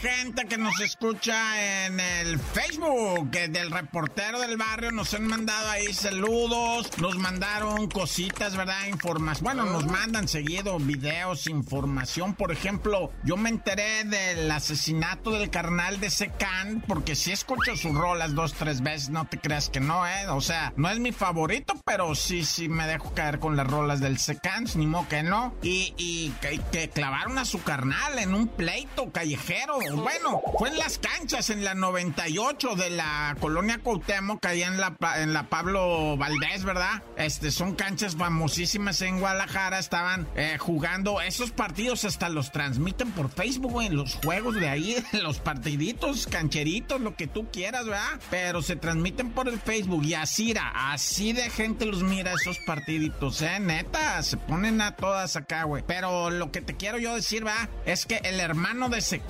Gente 0.00 0.46
que 0.46 0.58
nos 0.58 0.78
escucha 0.80 1.86
en 1.86 1.98
el 1.98 2.38
Facebook 2.38 3.30
del 3.30 3.70
reportero 3.70 4.38
del 4.38 4.56
barrio. 4.56 4.92
Nos 4.92 5.12
han 5.14 5.26
mandado 5.26 5.68
ahí 5.70 5.92
saludos, 5.92 6.90
nos 6.98 7.16
mandaron 7.18 7.88
cositas, 7.88 8.56
¿verdad? 8.56 8.86
Informas. 8.86 9.40
Bueno, 9.40 9.64
nos 9.64 9.86
mandan 9.86 10.28
seguido 10.28 10.78
videos, 10.78 11.48
información. 11.48 12.34
Por 12.34 12.52
ejemplo, 12.52 13.12
yo 13.24 13.36
me 13.36 13.48
enteré 13.48 14.04
del 14.04 14.50
asesinato 14.50 15.32
del 15.32 15.50
carnal 15.50 15.98
de 15.98 16.10
Secan, 16.10 16.82
porque 16.86 17.16
si 17.16 17.32
escucho 17.32 17.76
sus 17.76 17.94
rolas 17.94 18.34
dos, 18.34 18.54
tres 18.54 18.82
veces, 18.82 19.10
no 19.10 19.26
te 19.26 19.38
creas 19.38 19.68
que 19.68 19.80
no, 19.80 20.06
¿eh? 20.06 20.28
O 20.28 20.40
sea, 20.40 20.72
no 20.76 20.88
es 20.90 21.00
mi 21.00 21.12
favorito, 21.12 21.74
pero 21.84 22.14
sí, 22.14 22.44
sí 22.44 22.68
me 22.68 22.86
dejo 22.86 23.12
caer 23.14 23.40
con 23.40 23.56
las 23.56 23.66
rolas 23.66 24.00
del 24.00 24.18
Secan, 24.18 24.66
ni 24.76 24.86
modo 24.86 25.08
que 25.08 25.22
no. 25.22 25.54
Y, 25.62 25.94
y 25.96 26.30
que, 26.40 26.60
que 26.70 26.88
clavaron 26.88 27.38
a 27.38 27.44
su 27.44 27.62
carnal 27.62 28.18
en 28.18 28.34
un 28.34 28.46
pleito 28.46 29.10
callejero 29.10 29.87
bueno, 29.96 30.42
fue 30.58 30.70
en 30.70 30.78
las 30.78 30.98
canchas, 30.98 31.50
en 31.50 31.64
la 31.64 31.74
98 31.74 32.74
de 32.74 32.90
la 32.90 33.36
colonia 33.40 33.78
Cuauhtémoc, 33.78 34.44
allá 34.44 34.66
en 34.66 34.80
la, 34.80 34.96
en 35.16 35.32
la 35.32 35.48
Pablo 35.48 36.16
Valdés, 36.16 36.64
¿verdad? 36.64 37.02
Este, 37.16 37.50
son 37.50 37.74
canchas 37.74 38.16
famosísimas 38.16 39.00
en 39.02 39.20
Guadalajara, 39.20 39.78
estaban 39.78 40.26
eh, 40.36 40.56
jugando 40.58 41.20
esos 41.20 41.50
partidos, 41.50 42.04
hasta 42.04 42.28
los 42.28 42.52
transmiten 42.52 43.10
por 43.12 43.30
Facebook, 43.30 43.82
en 43.82 43.96
los 43.96 44.16
juegos 44.16 44.54
de 44.56 44.68
ahí, 44.68 44.96
los 45.12 45.38
partiditos, 45.38 46.26
cancheritos, 46.26 47.00
lo 47.00 47.14
que 47.16 47.26
tú 47.26 47.48
quieras, 47.50 47.86
¿verdad? 47.86 48.20
Pero 48.30 48.62
se 48.62 48.76
transmiten 48.76 49.30
por 49.30 49.48
el 49.48 49.58
Facebook 49.58 50.04
y 50.04 50.14
así, 50.14 50.54
así 50.74 51.32
de 51.32 51.50
gente 51.50 51.86
los 51.86 52.02
mira 52.02 52.32
esos 52.32 52.58
partiditos, 52.60 53.42
¿eh? 53.42 53.60
Neta, 53.60 54.22
se 54.22 54.36
ponen 54.36 54.80
a 54.80 54.96
todas 54.96 55.36
acá, 55.36 55.64
güey. 55.64 55.82
Pero 55.86 56.30
lo 56.30 56.50
que 56.50 56.60
te 56.60 56.76
quiero 56.76 56.98
yo 56.98 57.14
decir, 57.14 57.44
¿verdad? 57.44 57.68
Es 57.86 58.06
que 58.06 58.20
el 58.24 58.40
hermano 58.40 58.88
de 58.88 58.98
ese 58.98 59.20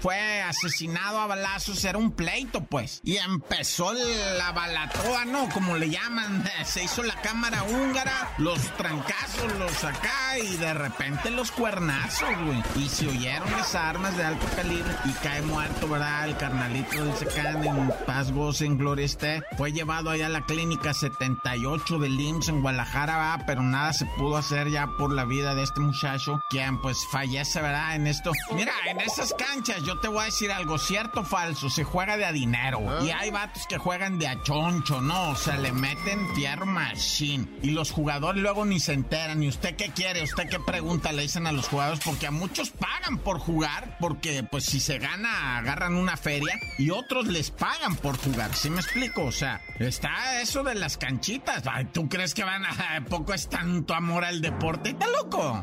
fue 0.00 0.42
asesinado 0.42 1.18
a 1.20 1.26
balazos, 1.26 1.84
era 1.84 1.98
un 1.98 2.12
pleito, 2.12 2.62
pues. 2.64 3.00
Y 3.04 3.16
empezó 3.16 3.92
la 3.92 4.52
balatoa, 4.52 5.24
¿no? 5.24 5.48
Como 5.48 5.76
le 5.76 5.90
llaman. 5.90 6.44
Se 6.64 6.84
hizo 6.84 7.02
la 7.02 7.14
cámara 7.22 7.62
húngara, 7.64 8.32
los 8.38 8.60
trancazos, 8.76 9.52
los 9.58 9.84
acá, 9.84 10.38
y 10.38 10.56
de 10.56 10.74
repente 10.74 11.30
los 11.30 11.50
cuernazos, 11.50 12.28
güey. 12.44 12.62
Y 12.76 12.88
se 12.88 13.08
oyeron 13.08 13.50
las 13.52 13.74
armas 13.74 14.16
de 14.16 14.24
alto 14.24 14.46
calibre 14.54 14.94
y 15.04 15.12
cae 15.22 15.42
muerto, 15.42 15.88
¿verdad? 15.88 16.28
El 16.28 16.36
carnalito 16.36 17.04
del 17.04 17.16
Secán 17.16 17.64
en 17.64 17.92
paz, 18.06 18.30
goce, 18.32 18.66
en 18.66 18.78
gloria 18.78 19.04
esté. 19.04 19.42
Fue 19.56 19.72
llevado 19.72 20.10
allá 20.10 20.26
a 20.26 20.30
la 20.30 20.44
clínica 20.44 20.94
78 20.94 21.98
del 21.98 22.20
IMSS 22.20 22.48
en 22.48 22.62
Guadalajara, 22.62 23.16
¿verdad? 23.16 23.44
Pero 23.46 23.62
nada 23.62 23.92
se 23.92 24.06
pudo 24.06 24.36
hacer 24.36 24.70
ya 24.70 24.86
por 24.98 25.12
la 25.12 25.24
vida 25.24 25.54
de 25.54 25.62
este 25.62 25.80
muchacho, 25.80 26.40
quien 26.50 26.80
pues 26.80 26.98
fallece, 27.10 27.60
¿verdad? 27.60 27.96
En 27.96 28.06
esto. 28.06 28.32
Mira, 28.52 28.72
en 28.86 29.00
esas 29.00 29.34
canchas, 29.34 29.69
yo 29.78 29.98
te 30.00 30.08
voy 30.08 30.22
a 30.22 30.24
decir 30.24 30.52
algo, 30.52 30.78
cierto 30.78 31.20
o 31.20 31.24
falso, 31.24 31.70
se 31.70 31.84
juega 31.84 32.16
de 32.16 32.24
a 32.24 32.32
dinero. 32.32 32.80
Ah. 32.88 33.00
Y 33.04 33.10
hay 33.10 33.30
vatos 33.30 33.66
que 33.66 33.78
juegan 33.78 34.18
de 34.18 34.28
a 34.28 34.42
choncho, 34.42 35.00
¿no? 35.00 35.30
O 35.30 35.36
sea, 35.36 35.56
le 35.56 35.72
meten 35.72 36.34
fierro 36.34 36.66
machine. 36.66 37.46
Y 37.62 37.70
los 37.70 37.90
jugadores 37.90 38.42
luego 38.42 38.64
ni 38.64 38.80
se 38.80 38.92
enteran. 38.92 39.42
¿Y 39.42 39.48
usted 39.48 39.76
qué 39.76 39.90
quiere? 39.90 40.22
¿Usted 40.22 40.48
qué 40.48 40.58
pregunta 40.60 41.12
le 41.12 41.22
dicen 41.22 41.46
a 41.46 41.52
los 41.52 41.68
jugadores? 41.68 42.00
Porque 42.04 42.26
a 42.26 42.30
muchos 42.30 42.70
pagan 42.70 43.18
por 43.18 43.38
jugar, 43.38 43.96
porque 44.00 44.42
pues 44.42 44.64
si 44.64 44.80
se 44.80 44.98
gana, 44.98 45.58
agarran 45.58 45.94
una 45.94 46.16
feria. 46.16 46.54
Y 46.78 46.90
otros 46.90 47.26
les 47.26 47.50
pagan 47.50 47.96
por 47.96 48.16
jugar, 48.18 48.54
¿sí 48.54 48.70
me 48.70 48.80
explico? 48.80 49.24
O 49.24 49.32
sea, 49.32 49.60
está 49.78 50.40
eso 50.40 50.62
de 50.62 50.74
las 50.74 50.96
canchitas. 50.96 51.64
Ay, 51.66 51.86
¿tú 51.86 52.08
crees 52.08 52.34
que 52.34 52.44
van 52.44 52.64
a... 52.64 53.04
poco 53.08 53.34
es 53.34 53.48
tanto 53.48 53.94
amor 53.94 54.24
al 54.24 54.40
deporte? 54.40 54.90
¿Está 54.90 55.06
loco? 55.08 55.62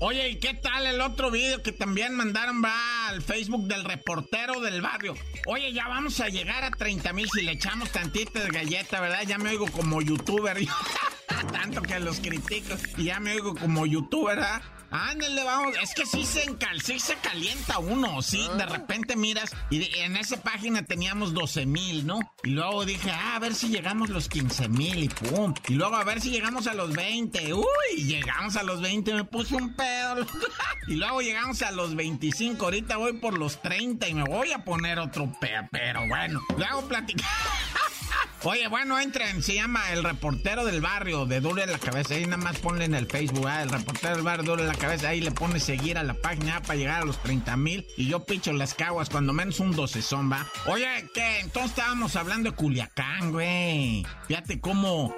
Oye, 0.00 0.30
¿y 0.30 0.36
qué 0.36 0.54
tal 0.54 0.86
el 0.86 1.00
otro 1.00 1.30
video 1.30 1.62
que 1.62 1.72
también 1.72 2.14
mandaron 2.14 2.64
va 2.64 3.08
al 3.08 3.22
Facebook 3.22 3.66
del 3.66 3.84
reportero 3.84 4.60
del 4.60 4.80
barrio? 4.80 5.14
Oye, 5.46 5.72
ya 5.72 5.88
vamos 5.88 6.20
a 6.20 6.28
llegar 6.28 6.64
a 6.64 6.70
30 6.70 7.12
mil 7.12 7.28
si 7.30 7.42
le 7.42 7.52
echamos 7.52 7.90
tantita 7.90 8.40
de 8.40 8.48
galleta, 8.48 9.00
¿verdad? 9.00 9.22
Ya 9.26 9.38
me 9.38 9.50
oigo 9.50 9.66
como 9.70 10.00
youtuber. 10.00 10.56
Tanto 11.52 11.82
que 11.82 12.00
los 12.00 12.20
critico 12.20 12.74
y 12.96 13.04
ya 13.04 13.20
me 13.20 13.32
oigo 13.32 13.54
como 13.54 13.86
youtuber, 13.86 14.36
¿verdad? 14.36 14.62
Ándale, 14.90 15.44
vamos. 15.44 15.76
Es 15.82 15.94
que 15.94 16.04
sí 16.04 16.24
se, 16.24 16.44
encal, 16.44 16.80
sí 16.80 16.98
se 16.98 17.14
calienta 17.16 17.78
uno, 17.78 18.22
sí. 18.22 18.48
De 18.56 18.66
repente 18.66 19.16
miras 19.16 19.54
y 19.70 19.82
en 19.98 20.16
esa 20.16 20.42
página 20.42 20.84
teníamos 20.84 21.32
12 21.32 21.66
mil, 21.66 22.06
¿no? 22.06 22.18
Y 22.42 22.50
luego 22.50 22.84
dije, 22.84 23.10
ah, 23.10 23.36
a 23.36 23.38
ver 23.38 23.54
si 23.54 23.68
llegamos 23.68 24.10
los 24.10 24.28
15 24.28 24.68
mil 24.68 25.04
y 25.04 25.08
pum. 25.08 25.54
Y 25.68 25.74
luego 25.74 25.96
a 25.96 26.04
ver 26.04 26.20
si 26.20 26.30
llegamos 26.30 26.66
a 26.66 26.74
los 26.74 26.92
20. 26.92 27.54
Uy, 27.54 27.64
llegamos 27.96 28.56
a 28.56 28.62
los 28.62 28.80
20, 28.80 29.14
me 29.14 29.24
puse 29.24 29.54
un 29.54 29.74
pedo. 29.74 30.26
y 30.88 30.94
luego 30.96 31.20
llegamos 31.20 31.62
a 31.62 31.70
los 31.70 31.94
25. 31.94 32.64
Ahorita 32.64 32.96
voy 32.96 33.12
por 33.14 33.38
los 33.38 33.62
30 33.62 34.08
y 34.08 34.14
me 34.14 34.24
voy 34.24 34.52
a 34.52 34.64
poner 34.64 34.98
otro 34.98 35.32
pedo. 35.40 35.68
Pero 35.70 36.06
bueno, 36.08 36.40
luego 36.56 36.82
platicar. 36.88 37.28
Oye, 38.44 38.68
bueno, 38.68 38.98
entren, 38.98 39.42
se 39.42 39.54
llama 39.54 39.92
El 39.92 40.02
Reportero 40.02 40.64
del 40.64 40.80
Barrio 40.80 41.26
de 41.26 41.42
Dure 41.42 41.66
la 41.66 41.78
Cabeza. 41.78 42.14
Ahí 42.14 42.24
nada 42.24 42.38
más 42.38 42.58
ponle 42.58 42.86
en 42.86 42.94
el 42.94 43.06
Facebook, 43.06 43.46
¿eh? 43.46 43.62
El 43.62 43.68
Reportero 43.68 44.14
del 44.14 44.24
Barrio 44.24 44.52
Dure 44.52 44.64
la 44.64 44.74
Cabeza. 44.74 45.10
Ahí 45.10 45.20
le 45.20 45.30
pone 45.30 45.60
seguir 45.60 45.98
a 45.98 46.02
la 46.02 46.14
página 46.14 46.62
para 46.62 46.76
llegar 46.76 47.02
a 47.02 47.04
los 47.04 47.22
30 47.22 47.54
mil. 47.58 47.86
Y 47.98 48.06
yo 48.06 48.24
picho 48.24 48.54
las 48.54 48.72
caguas, 48.72 49.10
cuando 49.10 49.34
menos 49.34 49.60
un 49.60 49.72
12 49.72 50.00
son, 50.00 50.32
va. 50.32 50.46
Oye, 50.64 50.88
¿qué? 51.12 51.40
Entonces 51.40 51.72
estábamos 51.72 52.16
hablando 52.16 52.50
de 52.50 52.56
Culiacán, 52.56 53.30
güey. 53.30 54.06
Fíjate 54.26 54.58
cómo 54.58 55.14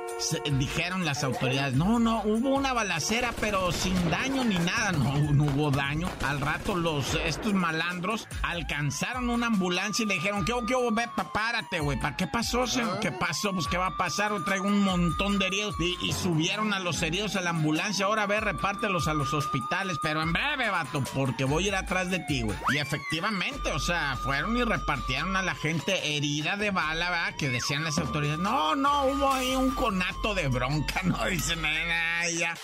dijeron 0.58 1.04
las 1.04 1.22
autoridades. 1.22 1.74
No, 1.74 2.00
no, 2.00 2.22
hubo 2.24 2.56
una 2.56 2.72
balacera, 2.72 3.32
pero 3.40 3.70
sin 3.70 4.10
daño 4.10 4.42
ni 4.42 4.58
nada. 4.58 4.90
No, 4.90 5.16
no 5.32 5.44
hubo 5.44 5.70
daño. 5.70 6.08
Al 6.26 6.40
rato 6.40 6.74
los, 6.74 7.14
estos 7.24 7.54
malandros 7.54 8.26
alcanzaron 8.42 9.30
una 9.30 9.46
ambulancia 9.46 10.02
y 10.02 10.06
le 10.06 10.14
dijeron, 10.14 10.44
¿qué 10.44 10.52
hubo, 10.54 10.66
qué 10.66 10.74
hubo? 10.74 10.90
Ve, 10.90 11.08
párate, 11.32 11.78
güey. 11.78 12.00
¿Para 12.00 12.16
qué 12.16 12.26
pasó? 12.26 12.64
¿Qué 13.00 13.11
pasó? 13.12 13.52
Pues 13.52 13.66
qué 13.66 13.76
va 13.76 13.86
a 13.86 13.96
pasar, 13.96 14.32
traigo 14.44 14.66
un 14.66 14.82
montón 14.82 15.38
de 15.38 15.46
heridos 15.46 15.74
y, 15.78 16.12
subieron 16.12 16.72
a 16.72 16.78
los 16.78 17.02
heridos 17.02 17.36
a 17.36 17.40
la 17.40 17.50
ambulancia. 17.50 18.06
Ahora 18.06 18.26
ve, 18.26 18.40
repártelos 18.40 19.08
a 19.08 19.14
los 19.14 19.34
hospitales, 19.34 19.98
pero 20.00 20.22
en 20.22 20.32
breve, 20.32 20.70
vato, 20.70 21.02
porque 21.14 21.44
voy 21.44 21.64
a 21.64 21.68
ir 21.68 21.74
atrás 21.74 22.10
de 22.10 22.20
ti, 22.20 22.42
güey. 22.42 22.56
Y 22.74 22.78
efectivamente, 22.78 23.72
o 23.72 23.78
sea, 23.78 24.16
fueron 24.16 24.56
y 24.56 24.64
repartieron 24.64 25.36
a 25.36 25.42
la 25.42 25.54
gente 25.54 26.16
herida 26.16 26.56
de 26.56 26.70
bala, 26.70 27.10
¿verdad? 27.10 27.36
Que 27.36 27.48
decían 27.48 27.84
las 27.84 27.98
autoridades, 27.98 28.38
no, 28.38 28.74
no, 28.76 29.06
hubo 29.06 29.32
ahí 29.32 29.54
un 29.56 29.70
conato 29.72 30.34
de 30.34 30.48
bronca, 30.48 31.00
no 31.04 31.24
dicen 31.26 31.62
nada, 31.62 32.30
ya. 32.30 32.54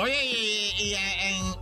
Oye, 0.00 0.14
y, 0.78 0.94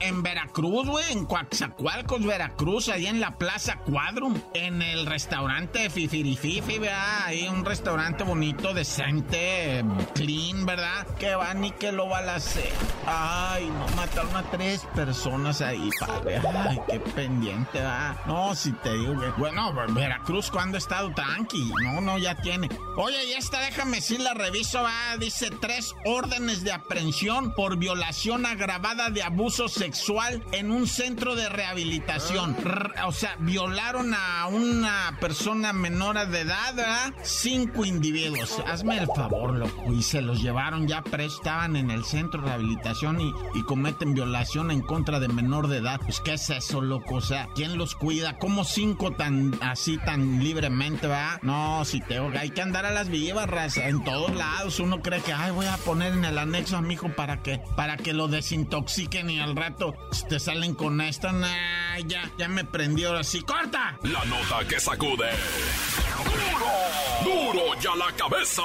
en, 0.00 0.22
Veracruz, 0.22 0.86
güey, 0.86 1.10
en 1.10 1.24
Coaxacualcos, 1.24 2.22
Veracruz, 2.22 2.90
ahí 2.90 3.06
en 3.06 3.18
la 3.18 3.38
Plaza 3.38 3.78
Cuadrum, 3.78 4.38
en 4.52 4.82
el 4.82 5.06
restaurante 5.06 5.88
Fifirififi, 5.88 6.78
¿verdad? 6.78 7.24
Ahí 7.24 7.48
un 7.48 7.64
restaurante 7.64 8.24
bonito, 8.24 8.74
decente, 8.74 9.82
clean, 10.14 10.66
¿verdad? 10.66 11.06
Que 11.18 11.34
van 11.34 11.64
y 11.64 11.70
que 11.70 11.92
lo 11.92 12.14
hacer. 12.14 12.70
Ay, 13.06 13.70
no, 13.70 13.96
mataron 13.96 14.36
a 14.36 14.42
tres 14.50 14.86
personas 14.94 15.62
ahí, 15.62 15.88
padre. 15.98 16.40
Ay, 16.68 16.78
qué 16.88 17.00
pendiente, 17.00 17.78
¿verdad? 17.78 18.16
No, 18.26 18.54
si 18.54 18.72
te 18.72 18.92
digo 18.92 19.18
que... 19.18 19.30
Bueno, 19.38 19.72
Veracruz, 19.94 20.50
¿cuándo 20.50 20.76
ha 20.76 20.78
estado 20.78 21.10
tranqui? 21.14 21.72
No, 21.82 22.02
no, 22.02 22.18
ya 22.18 22.34
tiene. 22.34 22.68
Oye, 22.96 23.24
y 23.26 23.32
esta, 23.32 23.60
déjame 23.60 24.02
si 24.02 24.18
la 24.18 24.34
reviso, 24.34 24.82
va, 24.82 25.16
dice 25.18 25.50
tres 25.50 25.94
órdenes 26.04 26.64
de 26.64 26.72
aprehensión 26.72 27.54
por 27.54 27.78
violación 27.78 28.25
agravada 28.34 29.10
de 29.10 29.22
abuso 29.22 29.68
sexual 29.68 30.42
en 30.52 30.70
un 30.70 30.88
centro 30.88 31.36
de 31.36 31.48
rehabilitación. 31.48 32.56
o 33.06 33.12
sea, 33.12 33.36
violaron 33.38 34.14
a 34.14 34.46
una 34.48 35.16
persona 35.20 35.72
menor 35.72 36.16
de 36.28 36.40
edad, 36.40 36.74
¿verdad? 36.74 37.12
Cinco 37.22 37.84
individuos. 37.84 38.58
Hazme 38.66 38.98
el 38.98 39.06
favor, 39.06 39.54
loco. 39.54 39.92
Y 39.92 40.02
se 40.02 40.22
los 40.22 40.42
llevaron 40.42 40.88
ya 40.88 41.02
presos. 41.02 41.38
Estaban 41.38 41.76
en 41.76 41.90
el 41.90 42.04
centro 42.04 42.40
de 42.42 42.48
rehabilitación 42.48 43.20
y, 43.20 43.32
y 43.54 43.62
cometen 43.62 44.14
violación 44.14 44.70
en 44.70 44.80
contra 44.80 45.20
de 45.20 45.28
menor 45.28 45.68
de 45.68 45.78
edad. 45.78 46.00
Pues, 46.00 46.20
¿qué 46.20 46.34
es 46.34 46.50
eso, 46.50 46.80
loco? 46.80 47.16
O 47.16 47.20
sea, 47.20 47.48
¿quién 47.54 47.76
los 47.76 47.94
cuida? 47.94 48.38
¿Cómo 48.38 48.64
cinco 48.64 49.12
tan 49.12 49.56
así, 49.60 49.98
tan 49.98 50.42
libremente, 50.42 51.06
va? 51.06 51.38
No, 51.42 51.84
si 51.84 52.00
te 52.00 52.18
hay 52.18 52.50
que 52.50 52.62
andar 52.62 52.86
a 52.86 52.90
las 52.90 53.08
vivas, 53.08 53.76
en 53.76 54.02
todos 54.02 54.34
lados. 54.34 54.80
Uno 54.80 55.02
cree 55.02 55.20
que, 55.20 55.32
ay, 55.32 55.50
voy 55.50 55.66
a 55.66 55.76
poner 55.76 56.12
en 56.12 56.24
el 56.24 56.38
anexo 56.38 56.76
a 56.76 56.80
mi 56.80 56.94
hijo 56.94 57.08
para 57.10 57.42
que, 57.42 57.60
para 57.76 57.96
que 57.96 58.12
lo 58.16 58.26
desintoxiquen 58.28 59.30
y 59.30 59.38
al 59.38 59.54
rato 59.54 59.94
te 60.28 60.40
salen 60.40 60.74
con 60.74 61.00
esta. 61.00 61.30
Nah, 61.32 61.98
ya, 62.06 62.28
ya 62.38 62.48
me 62.48 62.64
prendió 62.64 63.08
ahora 63.08 63.22
sí. 63.22 63.40
¡Corta! 63.42 63.98
La 64.02 64.24
nota 64.24 64.66
que 64.68 64.80
sacude. 64.80 65.28
¡Duro! 67.22 67.52
¡Duro 67.52 67.80
ya 67.80 67.94
la 67.94 68.10
cabeza! 68.16 68.62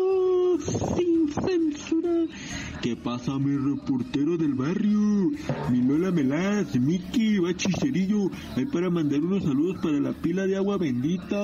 Sin 0.95 1.33
censura 1.33 2.25
¿Qué 2.81 2.95
pasa, 2.95 3.39
mi 3.39 3.55
reportero 3.57 4.37
del 4.37 4.53
barrio? 4.53 5.31
Mi 5.71 5.81
Lola 5.81 6.11
Melaz, 6.11 6.75
Miki, 6.75 7.39
Bachi 7.39 7.71
Cerillo. 7.79 8.29
Hay 8.55 8.65
para 8.65 8.89
mandar 8.89 9.19
unos 9.19 9.43
saludos 9.43 9.77
para 9.81 9.99
la 9.99 10.13
pila 10.13 10.45
de 10.45 10.57
agua 10.57 10.77
bendita, 10.77 11.43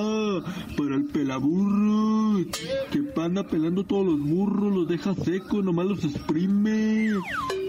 para 0.76 0.94
el 0.94 1.04
pelaburro, 1.06 2.44
que 2.92 3.20
anda 3.20 3.46
pelando 3.46 3.84
todos 3.84 4.06
los 4.06 4.20
burros, 4.20 4.74
los 4.74 4.88
deja 4.88 5.14
secos, 5.14 5.64
nomás 5.64 5.86
los 5.86 6.04
exprime. 6.04 7.10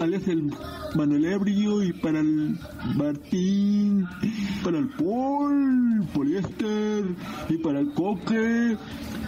Alias 0.00 0.28
el 0.28 0.52
Manuel 0.94 1.24
Ebrio 1.24 1.82
y 1.82 1.92
para 1.92 2.20
el 2.20 2.58
Martín, 2.94 4.06
para 4.62 4.78
el 4.78 4.88
Paul, 4.90 6.06
Poliéster 6.14 6.85
y 7.48 7.58
para 7.58 7.80
el 7.80 7.92
Coque 7.92 8.76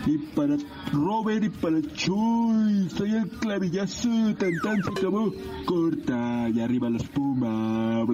y 0.06 0.18
para 0.34 0.56
Robert 0.92 1.44
y 1.44 1.48
para 1.50 1.80
Chuy. 1.94 2.88
Soy 2.96 3.14
el 3.14 3.28
clavillazo, 3.28 4.08
tan 4.38 4.52
tan 4.62 4.82
se. 4.82 5.32
Corta 5.66 6.48
y 6.54 6.60
arriba 6.60 6.88
la 6.90 6.98
espuma. 6.98 8.04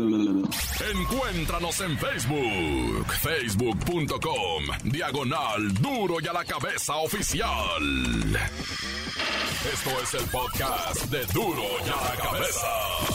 Encuéntranos 0.93 1.81
en 1.81 1.99
Facebook, 1.99 3.07
facebook.com, 3.23 4.65
diagonal 4.85 5.75
duro 5.75 6.17
y 6.21 6.27
a 6.27 6.33
la 6.33 6.45
cabeza 6.45 6.97
oficial. 6.97 7.83
Esto 9.73 9.91
es 10.03 10.15
el 10.15 10.29
podcast 10.31 11.05
de 11.11 11.25
duro 11.33 11.63
y 11.87 11.89
a 11.89 12.15
la 12.15 12.23
cabeza. 12.23 13.14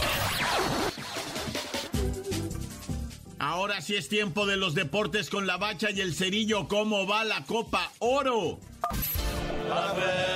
Ahora 3.40 3.82
sí 3.82 3.96
es 3.96 4.10
tiempo 4.10 4.46
de 4.46 4.58
los 4.58 4.76
deportes 4.76 5.30
con 5.30 5.48
la 5.48 5.58
bacha 5.58 5.90
y 5.92 6.02
el 6.02 6.14
cerillo. 6.14 6.68
¿Cómo 6.68 7.08
va 7.08 7.24
la 7.24 7.46
Copa 7.46 7.92
Oro? 8.00 8.60
¡La 9.70 9.94
bacha! 9.94 10.29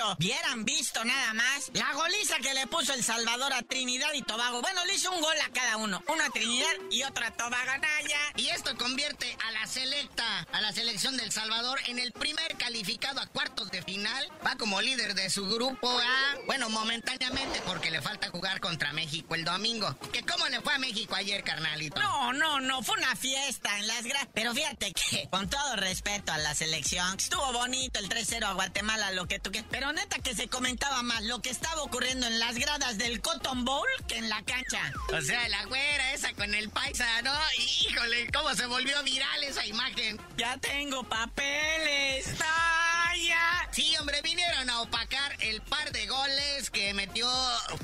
Con 0.00 0.08
Tocho. 0.08 0.16
Vieran 0.18 0.64
visto 0.64 1.04
nada 1.04 1.34
más 1.34 1.70
la 1.74 1.92
goliza 1.94 2.36
que 2.38 2.54
le 2.54 2.66
puso 2.66 2.92
El 2.94 3.04
Salvador 3.04 3.52
a 3.52 3.62
Trinidad 3.62 4.12
y 4.14 4.22
Tobago. 4.22 4.60
Bueno, 4.60 4.84
le 4.84 4.94
hizo 4.94 5.10
un 5.10 5.20
gol 5.20 5.36
a 5.44 5.52
cada 5.52 5.76
uno. 5.76 6.02
Uno 6.08 6.24
a 6.24 6.30
Trinidad 6.30 6.68
y 6.90 7.02
otro 7.02 7.24
a 7.24 7.30
Tobago 7.30 7.78
Naya. 7.80 8.18
Y 8.36 8.48
esto 8.48 8.76
convierte 8.76 9.36
a 9.46 9.52
la 9.52 9.66
selecta 9.66 10.46
a 10.52 10.60
la 10.60 10.72
selección 10.72 11.16
del 11.16 11.32
Salvador 11.32 11.78
en 11.86 11.98
el 11.98 12.12
primer 12.12 12.56
calificado 12.56 13.20
a 13.20 13.26
cuartos 13.26 13.70
de 13.70 13.82
final. 13.82 14.28
Va 14.46 14.56
como 14.56 14.80
líder 14.80 15.14
de 15.14 15.30
su 15.30 15.46
grupo 15.46 15.88
A. 15.88 16.36
Bueno, 16.46 16.68
momentáneamente 16.70 17.60
porque 17.66 17.90
le 17.90 18.02
falta 18.02 18.30
jugar 18.30 18.60
contra 18.60 18.92
México 18.92 19.34
el 19.34 19.44
domingo. 19.44 19.96
¿Que 20.12 20.24
¿Cómo 20.24 20.46
le 20.48 20.60
fue 20.60 20.74
a 20.74 20.78
México 20.78 21.14
ayer, 21.14 21.42
carnalito? 21.42 22.00
No, 22.00 22.32
no, 22.32 22.60
no, 22.60 22.82
fue 22.82 22.96
una 22.96 23.16
fiesta 23.16 23.78
en 23.78 23.86
las 23.86 24.04
gradas. 24.04 24.28
Pero 24.32 24.54
fíjate 24.54 24.92
que, 24.92 25.28
con 25.30 25.48
todo 25.48 25.76
respeto 25.76 26.32
a 26.32 26.38
la 26.38 26.54
selección, 26.54 27.16
estuvo 27.16 27.52
bonito 27.52 27.98
el 27.98 28.08
3-0 28.08 28.44
a 28.44 28.52
Guatemala, 28.52 29.12
lo 29.12 29.26
que 29.26 29.38
tú 29.38 29.50
quieras. 29.50 29.68
Pero 29.70 29.89
neta 29.92 30.18
que 30.18 30.34
se 30.34 30.48
comentaba 30.48 31.02
más 31.02 31.22
lo 31.24 31.40
que 31.40 31.50
estaba 31.50 31.82
ocurriendo 31.82 32.26
en 32.26 32.38
las 32.38 32.56
gradas 32.56 32.98
del 32.98 33.20
Cotton 33.20 33.64
Bowl 33.64 33.88
que 34.06 34.18
en 34.18 34.28
la 34.28 34.42
cancha. 34.42 34.92
O 35.12 35.20
sea, 35.20 35.48
la 35.48 35.64
güera 35.66 36.12
esa 36.12 36.32
con 36.34 36.54
el 36.54 36.70
paisa, 36.70 37.22
¿no? 37.22 37.32
Híjole, 37.58 38.30
cómo 38.32 38.54
se 38.54 38.66
volvió 38.66 39.02
viral 39.02 39.44
esa 39.44 39.66
imagen. 39.66 40.20
Ya 40.36 40.56
tengo 40.58 41.04
papeles. 41.04 42.26
¡Talla! 42.38 43.68
Sí, 43.72 43.96
hombre, 43.98 44.20
vinieron 44.22 44.68
a 44.68 44.82
opacar 44.82 45.36
el 45.50 45.60
par 45.62 45.90
de 45.90 46.06
goles 46.06 46.70
que 46.70 46.94
metió 46.94 47.28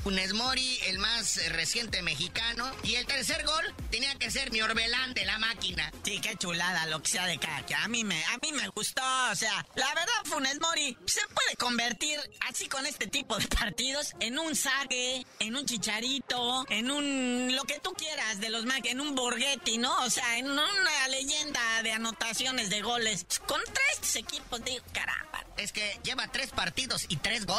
Funes 0.01 0.33
Mori, 0.33 0.79
el 0.85 0.99
más 0.99 1.37
reciente 1.49 2.01
mexicano. 2.01 2.71
Y 2.83 2.95
el 2.95 3.05
tercer 3.05 3.45
gol 3.45 3.75
tenía 3.91 4.15
que 4.15 4.31
ser 4.31 4.51
mi 4.51 4.61
Orbelán 4.61 5.13
de 5.13 5.25
la 5.25 5.37
máquina. 5.37 5.91
Sí, 6.03 6.21
qué 6.21 6.37
chulada, 6.37 6.85
lo 6.85 7.01
que 7.01 7.09
sea 7.09 7.25
de 7.25 7.37
cada 7.37 7.65
que 7.65 7.75
a 7.75 7.87
mí 7.89 8.05
me, 8.05 8.23
a 8.25 8.37
mí 8.41 8.53
me 8.53 8.69
gustó. 8.69 9.01
O 9.31 9.35
sea, 9.35 9.65
la 9.75 9.87
verdad, 9.89 10.13
Funes 10.23 10.61
Mori 10.61 10.97
se 11.05 11.21
puede 11.27 11.55
convertir 11.57 12.17
así 12.47 12.69
con 12.69 12.85
este 12.85 13.07
tipo 13.07 13.37
de 13.37 13.47
partidos 13.47 14.13
en 14.21 14.39
un 14.39 14.55
sague, 14.55 15.25
en 15.39 15.55
un 15.57 15.65
chicharito, 15.65 16.65
en 16.69 16.89
un 16.89 17.53
lo 17.53 17.63
que 17.63 17.79
tú 17.79 17.93
quieras 17.93 18.39
de 18.39 18.49
los 18.49 18.65
Mac, 18.65 18.85
en 18.85 19.01
un 19.01 19.13
Borghetti, 19.13 19.77
¿no? 19.77 20.05
O 20.05 20.09
sea, 20.09 20.37
en 20.37 20.49
una 20.49 21.07
leyenda 21.09 21.83
de 21.83 21.91
anotaciones 21.91 22.69
de 22.69 22.81
goles. 22.81 23.25
Con 23.45 23.59
tres 23.73 24.15
equipos, 24.15 24.63
digo, 24.63 24.85
caramba. 24.93 25.43
Es 25.57 25.73
que 25.73 25.99
lleva 26.03 26.27
tres 26.27 26.51
partidos 26.51 27.05
y 27.09 27.17
tres 27.17 27.45
goles. 27.45 27.56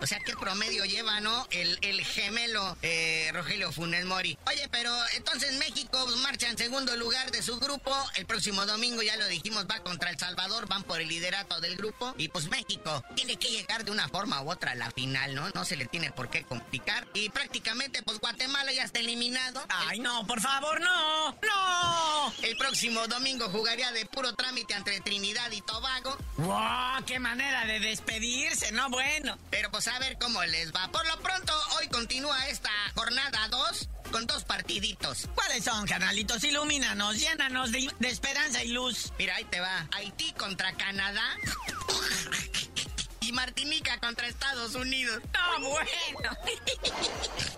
O 0.00 0.06
sea, 0.06 0.20
¿qué 0.20 0.34
promedio 0.36 0.84
lleva, 0.84 1.20
no? 1.20 1.46
El, 1.50 1.76
el 1.82 2.04
gemelo 2.04 2.76
eh, 2.82 3.30
Rogelio 3.34 3.72
Funes 3.72 4.04
Mori. 4.04 4.38
Oye, 4.46 4.68
pero 4.70 4.94
entonces 5.16 5.52
México 5.54 6.06
marcha 6.22 6.48
en 6.48 6.56
segundo 6.56 6.96
lugar 6.96 7.32
de 7.32 7.42
su 7.42 7.58
grupo. 7.58 7.92
El 8.14 8.26
próximo 8.26 8.64
domingo, 8.64 9.02
ya 9.02 9.16
lo 9.16 9.26
dijimos, 9.26 9.66
va 9.68 9.80
contra 9.80 10.10
El 10.10 10.18
Salvador. 10.18 10.68
Van 10.68 10.84
por 10.84 11.00
el 11.00 11.08
liderato 11.08 11.60
del 11.60 11.76
grupo. 11.76 12.14
Y 12.16 12.28
pues 12.28 12.48
México 12.48 13.04
tiene 13.16 13.36
que 13.36 13.48
llegar 13.48 13.84
de 13.84 13.90
una 13.90 14.08
forma 14.08 14.40
u 14.40 14.50
otra 14.50 14.70
a 14.70 14.74
la 14.76 14.90
final, 14.92 15.34
¿no? 15.34 15.48
No 15.50 15.64
se 15.64 15.76
le 15.76 15.86
tiene 15.86 16.12
por 16.12 16.30
qué 16.30 16.44
complicar. 16.44 17.08
Y 17.14 17.28
prácticamente, 17.30 18.02
pues 18.04 18.20
Guatemala 18.20 18.72
ya 18.72 18.84
está 18.84 19.00
eliminado. 19.00 19.64
Ay, 19.68 19.98
no, 19.98 20.26
por 20.28 20.40
favor, 20.40 20.80
no, 20.80 21.30
no. 21.32 22.32
El 22.42 22.56
próximo 22.56 23.06
domingo 23.08 23.48
jugaría 23.48 23.90
de 23.90 24.06
puro 24.06 24.32
trámite 24.34 24.74
entre 24.74 25.00
Trinidad 25.00 25.50
y 25.50 25.60
Tobago. 25.62 26.16
¡Wow! 26.36 27.04
¡Qué 27.04 27.18
manera 27.18 27.66
de 27.66 27.80
despedirse! 27.80 28.70
No, 28.72 28.88
bueno. 28.90 29.39
Pero 29.50 29.70
pues 29.70 29.88
a 29.88 29.98
ver 29.98 30.18
cómo 30.18 30.42
les 30.44 30.72
va. 30.72 30.88
Por 30.92 31.06
lo 31.06 31.18
pronto, 31.20 31.52
hoy 31.78 31.88
continúa 31.88 32.48
esta 32.48 32.70
jornada 32.94 33.48
2 33.48 33.88
con 34.10 34.26
dos 34.26 34.44
partiditos. 34.44 35.28
¿Cuáles 35.34 35.64
son, 35.64 35.86
canalitos? 35.86 36.42
Ilumínanos, 36.44 37.16
llénanos 37.18 37.72
de, 37.72 37.90
de 37.98 38.08
esperanza 38.08 38.62
y 38.62 38.68
luz. 38.68 39.12
Mira, 39.18 39.36
ahí 39.36 39.44
te 39.44 39.60
va. 39.60 39.86
Haití 39.92 40.32
contra 40.32 40.72
Canadá. 40.74 41.22
y 43.30 43.32
Martinica 43.32 43.96
contra 43.98 44.26
Estados 44.26 44.74
Unidos. 44.74 45.22
No, 45.32 45.68
bueno. 45.68 45.86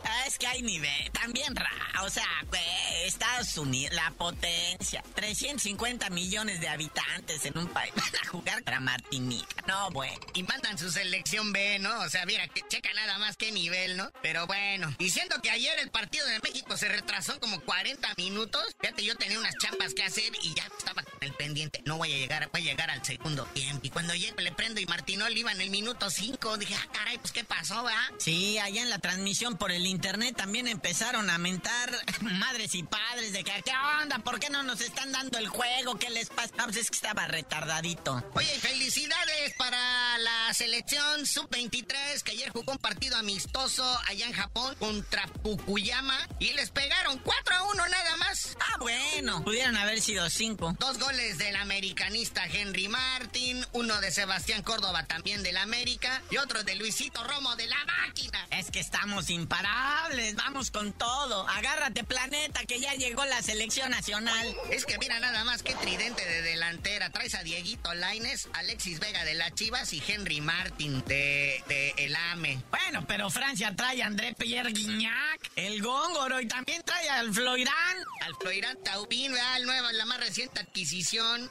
Ah, 0.04 0.26
es 0.26 0.36
que 0.36 0.46
hay 0.46 0.60
nivel. 0.60 1.10
También, 1.12 1.56
ra, 1.56 1.70
o 2.02 2.10
sea, 2.10 2.26
güey, 2.48 3.06
Estados 3.06 3.56
Unidos, 3.56 3.94
la 3.94 4.10
potencia. 4.10 5.02
350 5.14 6.10
millones 6.10 6.60
de 6.60 6.68
habitantes 6.68 7.46
en 7.46 7.56
un 7.56 7.66
país. 7.68 7.92
Van 7.96 8.16
a 8.22 8.28
jugar 8.28 8.54
contra 8.56 8.80
Martinica. 8.80 9.64
No, 9.66 9.90
bueno. 9.90 10.20
Y 10.34 10.42
mandan 10.42 10.76
su 10.76 10.90
selección 10.90 11.52
B, 11.52 11.78
¿no? 11.78 12.00
O 12.00 12.10
sea, 12.10 12.26
mira, 12.26 12.46
que 12.48 12.62
checa 12.68 12.92
nada 12.92 13.18
más 13.18 13.38
qué 13.38 13.52
nivel, 13.52 13.96
¿no? 13.96 14.12
Pero 14.20 14.46
bueno. 14.46 14.94
Diciendo 14.98 15.36
que 15.42 15.50
ayer 15.50 15.78
el 15.78 15.90
partido 15.90 16.26
de 16.26 16.40
México 16.40 16.76
se 16.76 16.88
retrasó 16.88 17.40
como 17.40 17.60
40 17.62 18.12
minutos. 18.18 18.76
Fíjate, 18.80 19.04
yo 19.04 19.16
tenía 19.16 19.38
unas 19.38 19.54
champas 19.56 19.94
que 19.94 20.02
hacer 20.02 20.30
y 20.42 20.52
ya 20.54 20.68
estaba 20.78 21.01
el 21.22 21.32
pendiente. 21.34 21.82
No 21.84 21.96
voy 21.96 22.12
a 22.12 22.16
llegar, 22.16 22.48
voy 22.52 22.62
a 22.62 22.64
llegar 22.64 22.90
al 22.90 23.04
segundo 23.04 23.44
tiempo. 23.46 23.80
Y 23.82 23.90
cuando 23.90 24.14
llego 24.14 24.40
le 24.40 24.52
prendo 24.52 24.80
y 24.80 24.86
Martinol 24.86 25.36
iba 25.36 25.52
en 25.52 25.60
el 25.60 25.70
minuto 25.70 26.10
5. 26.10 26.58
Dije, 26.58 26.74
ah, 26.74 26.88
caray, 26.92 27.18
pues 27.18 27.32
qué 27.32 27.44
pasó, 27.44 27.82
va? 27.82 27.96
Sí, 28.18 28.58
allá 28.58 28.82
en 28.82 28.90
la 28.90 28.98
transmisión 28.98 29.56
por 29.56 29.72
el 29.72 29.86
internet 29.86 30.36
también 30.36 30.68
empezaron 30.68 31.30
a 31.30 31.38
mentar 31.38 31.90
madres 32.20 32.74
y 32.74 32.82
padres 32.82 33.32
de 33.32 33.44
que, 33.44 33.62
¿qué 33.62 33.72
onda? 34.00 34.18
¿Por 34.18 34.40
qué 34.40 34.50
no 34.50 34.62
nos 34.62 34.80
están 34.80 35.12
dando 35.12 35.38
el 35.38 35.48
juego? 35.48 35.98
¿Qué 35.98 36.10
les 36.10 36.28
pasa? 36.28 36.52
No, 36.56 36.64
pues 36.64 36.76
es 36.76 36.90
que 36.90 36.96
estaba 36.96 37.26
retardadito. 37.26 38.22
Oye, 38.34 38.58
felicidades 38.60 39.54
para 39.56 40.18
la 40.18 40.52
selección 40.54 41.26
sub-23 41.26 42.22
que 42.22 42.32
ayer 42.32 42.50
jugó 42.50 42.72
un 42.72 42.78
partido 42.78 43.16
amistoso 43.16 43.84
allá 44.06 44.26
en 44.26 44.32
Japón 44.32 44.74
contra 44.78 45.28
Fukuyama 45.42 46.18
y 46.38 46.52
les 46.52 46.70
pegaron 46.70 47.18
4 47.18 47.54
a 47.54 47.62
1 47.64 47.88
nada 47.88 48.16
más. 48.16 48.56
Ah, 48.60 48.76
bueno, 48.78 49.42
pudieron 49.44 49.76
haber 49.76 50.00
sido 50.00 50.28
cinco. 50.30 50.74
Dos 50.78 50.98
goles 50.98 51.11
del 51.12 51.56
americanista 51.56 52.46
Henry 52.46 52.88
Martin, 52.88 53.62
uno 53.72 54.00
de 54.00 54.10
Sebastián 54.10 54.62
Córdoba 54.62 55.04
también 55.04 55.42
del 55.42 55.58
América 55.58 56.22
y 56.30 56.38
otro 56.38 56.64
de 56.64 56.74
Luisito 56.74 57.22
Romo 57.22 57.54
de 57.56 57.66
la 57.66 57.76
máquina. 57.84 58.46
Es 58.50 58.70
que 58.70 58.80
estamos 58.80 59.28
imparables, 59.28 60.36
vamos 60.36 60.70
con 60.70 60.94
todo. 60.94 61.46
Agárrate, 61.50 62.02
planeta, 62.02 62.64
que 62.64 62.80
ya 62.80 62.94
llegó 62.94 63.26
la 63.26 63.42
selección 63.42 63.90
nacional. 63.90 64.56
Es 64.70 64.86
que 64.86 64.96
mira 64.96 65.20
nada 65.20 65.44
más 65.44 65.62
que 65.62 65.74
tridente 65.74 66.24
de 66.24 66.40
delantera. 66.40 67.10
Traes 67.10 67.34
a 67.34 67.42
Dieguito 67.42 67.92
Laines, 67.92 68.48
Alexis 68.54 68.98
Vega 68.98 69.26
de 69.26 69.34
las 69.34 69.54
Chivas 69.54 69.92
y 69.92 70.02
Henry 70.06 70.40
Martin 70.40 71.04
de, 71.04 71.62
de 71.68 71.94
El 71.98 72.16
AME. 72.16 72.62
Bueno, 72.70 73.04
pero 73.06 73.28
Francia 73.28 73.74
trae 73.76 74.02
a 74.02 74.06
André 74.06 74.32
Pierre 74.32 74.72
Guignac, 74.72 75.50
el 75.56 75.82
Góngoro, 75.82 76.40
y 76.40 76.48
también 76.48 76.82
trae 76.86 77.10
al 77.10 77.34
Floirán. 77.34 77.96
Al 78.22 78.34
Floirán 78.36 78.82
Taubín, 78.82 79.32
¿verdad? 79.32 79.58
El 79.58 79.66
nuevo, 79.66 79.90
la 79.90 80.06
más 80.06 80.18
reciente 80.18 80.60
adquisición 80.60 81.01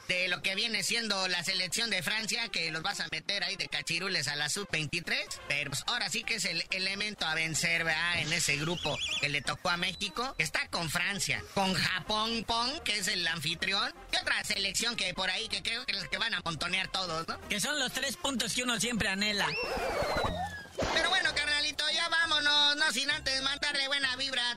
de 0.08 0.28
lo 0.28 0.40
que 0.40 0.54
viene 0.54 0.82
siendo 0.82 1.28
la 1.28 1.44
selección 1.44 1.90
de 1.90 2.02
Francia, 2.02 2.48
que 2.48 2.70
los 2.70 2.82
vas 2.82 3.00
a 3.00 3.08
meter 3.12 3.44
ahí 3.44 3.56
de 3.56 3.68
cachirules 3.68 4.26
a 4.28 4.36
la 4.36 4.48
sub-23. 4.48 5.14
Pero 5.46 5.70
pues, 5.70 5.84
ahora 5.86 6.08
sí 6.08 6.24
que 6.24 6.36
es 6.36 6.46
el 6.46 6.64
elemento 6.70 7.26
a 7.26 7.34
vencer, 7.34 7.84
¿verdad? 7.84 8.20
En 8.20 8.32
ese 8.32 8.56
grupo 8.56 8.98
que 9.20 9.28
le 9.28 9.42
tocó 9.42 9.68
a 9.68 9.76
México. 9.76 10.34
Está 10.38 10.66
con 10.68 10.88
Francia, 10.88 11.44
con 11.52 11.74
Japón, 11.74 12.44
Pong, 12.46 12.80
que 12.82 12.98
es 12.98 13.08
el 13.08 13.26
anfitrión, 13.26 13.92
y 14.10 14.16
otra 14.16 14.42
selección 14.42 14.96
que 14.96 15.12
por 15.12 15.28
ahí 15.28 15.48
que 15.48 15.62
creo 15.62 15.84
que 15.84 15.92
es 15.92 15.98
los 15.98 16.08
que 16.08 16.16
van 16.16 16.32
a 16.32 16.40
montonear 16.42 16.88
todos, 16.88 17.28
¿no? 17.28 17.38
Que 17.48 17.60
son 17.60 17.78
los 17.78 17.92
tres 17.92 18.16
puntos 18.16 18.54
que 18.54 18.62
uno 18.62 18.80
siempre 18.80 19.08
anhela. 19.08 19.48
Pero 20.94 21.10
bueno, 21.10 21.30
carnalito, 21.34 21.84
ya 21.92 22.08
vámonos, 22.08 22.76
no 22.76 22.90
sin 22.92 23.10
antes 23.10 23.42
mandarle 23.42 23.86
buena 23.88 24.16
vibra 24.16 24.51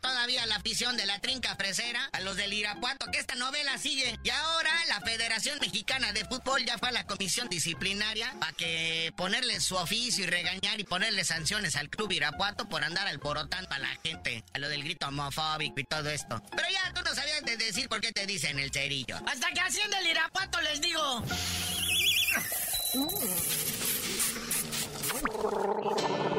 de 0.75 1.05
la 1.05 1.19
trinca 1.19 1.55
fresera, 1.55 2.09
a 2.11 2.19
los 2.19 2.35
del 2.35 2.51
Irapuato, 2.51 3.05
que 3.09 3.17
esta 3.17 3.35
novela 3.35 3.77
sigue. 3.77 4.19
Y 4.23 4.29
ahora 4.29 4.71
la 4.89 4.99
Federación 4.99 5.57
Mexicana 5.61 6.11
de 6.11 6.25
Fútbol 6.25 6.65
ya 6.65 6.77
fue 6.77 6.89
a 6.89 6.91
la 6.91 7.05
comisión 7.05 7.47
disciplinaria 7.47 8.35
para 8.41 8.51
que 8.51 9.13
ponerle 9.15 9.61
su 9.61 9.77
oficio 9.77 10.25
y 10.25 10.27
regañar 10.27 10.77
y 10.77 10.83
ponerle 10.83 11.23
sanciones 11.23 11.77
al 11.77 11.89
club 11.89 12.11
Irapuato 12.11 12.67
por 12.67 12.83
andar 12.83 13.07
alborotando 13.07 13.73
a 13.73 13.79
la 13.79 13.97
gente, 14.03 14.43
a 14.53 14.59
lo 14.59 14.67
del 14.67 14.83
grito 14.83 15.07
homofóbico 15.07 15.79
y 15.79 15.85
todo 15.85 16.09
esto. 16.09 16.43
Pero 16.51 16.67
ya 16.69 16.93
tú 16.93 17.01
no 17.05 17.15
sabías 17.15 17.41
de 17.43 17.55
decir 17.55 17.87
por 17.87 18.01
qué 18.01 18.11
te 18.11 18.25
dicen 18.25 18.59
el 18.59 18.69
cerillo. 18.71 19.15
Hasta 19.25 19.53
que 19.53 19.61
haciendo 19.61 19.95
el 19.95 20.07
Irapuato 20.07 20.59
les 20.59 20.81
digo. 20.81 21.23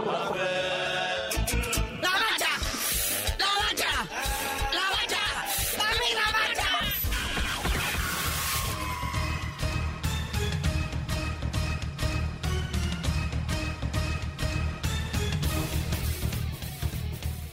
¡La 0.04 0.65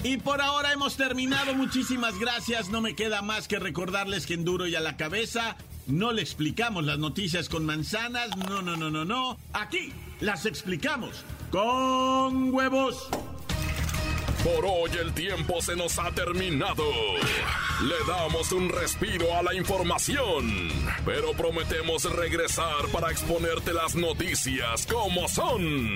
Y 0.03 0.17
por 0.17 0.41
ahora 0.41 0.73
hemos 0.73 0.97
terminado. 0.97 1.55
Muchísimas 1.55 2.19
gracias. 2.19 2.69
No 2.69 2.81
me 2.81 2.93
queda 2.93 3.21
más 3.21 3.47
que 3.47 3.57
recordarles 3.57 4.25
que 4.25 4.33
en 4.33 4.43
Duro 4.43 4.67
y 4.67 4.75
a 4.75 4.81
la 4.81 4.97
cabeza 4.97 5.55
no 5.87 6.11
le 6.11 6.21
explicamos 6.21 6.83
las 6.83 6.99
noticias 6.99 7.47
con 7.47 7.65
manzanas. 7.65 8.35
No, 8.35 8.61
no, 8.61 8.75
no, 8.75 8.89
no, 8.89 9.05
no. 9.05 9.37
Aquí 9.53 9.93
las 10.19 10.45
explicamos 10.45 11.23
con 11.51 12.53
huevos. 12.53 13.07
Por 14.43 14.65
hoy 14.65 14.91
el 14.99 15.13
tiempo 15.13 15.61
se 15.61 15.73
nos 15.73 15.97
ha 15.97 16.11
terminado. 16.11 16.83
Le 17.81 17.95
damos 18.05 18.51
un 18.51 18.67
respiro 18.67 19.33
a 19.37 19.41
la 19.41 19.53
información, 19.53 20.69
pero 21.05 21.31
prometemos 21.31 22.03
regresar 22.13 22.87
para 22.91 23.09
exponerte 23.09 23.71
las 23.71 23.95
noticias 23.95 24.85
como 24.85 25.29
son. 25.29 25.95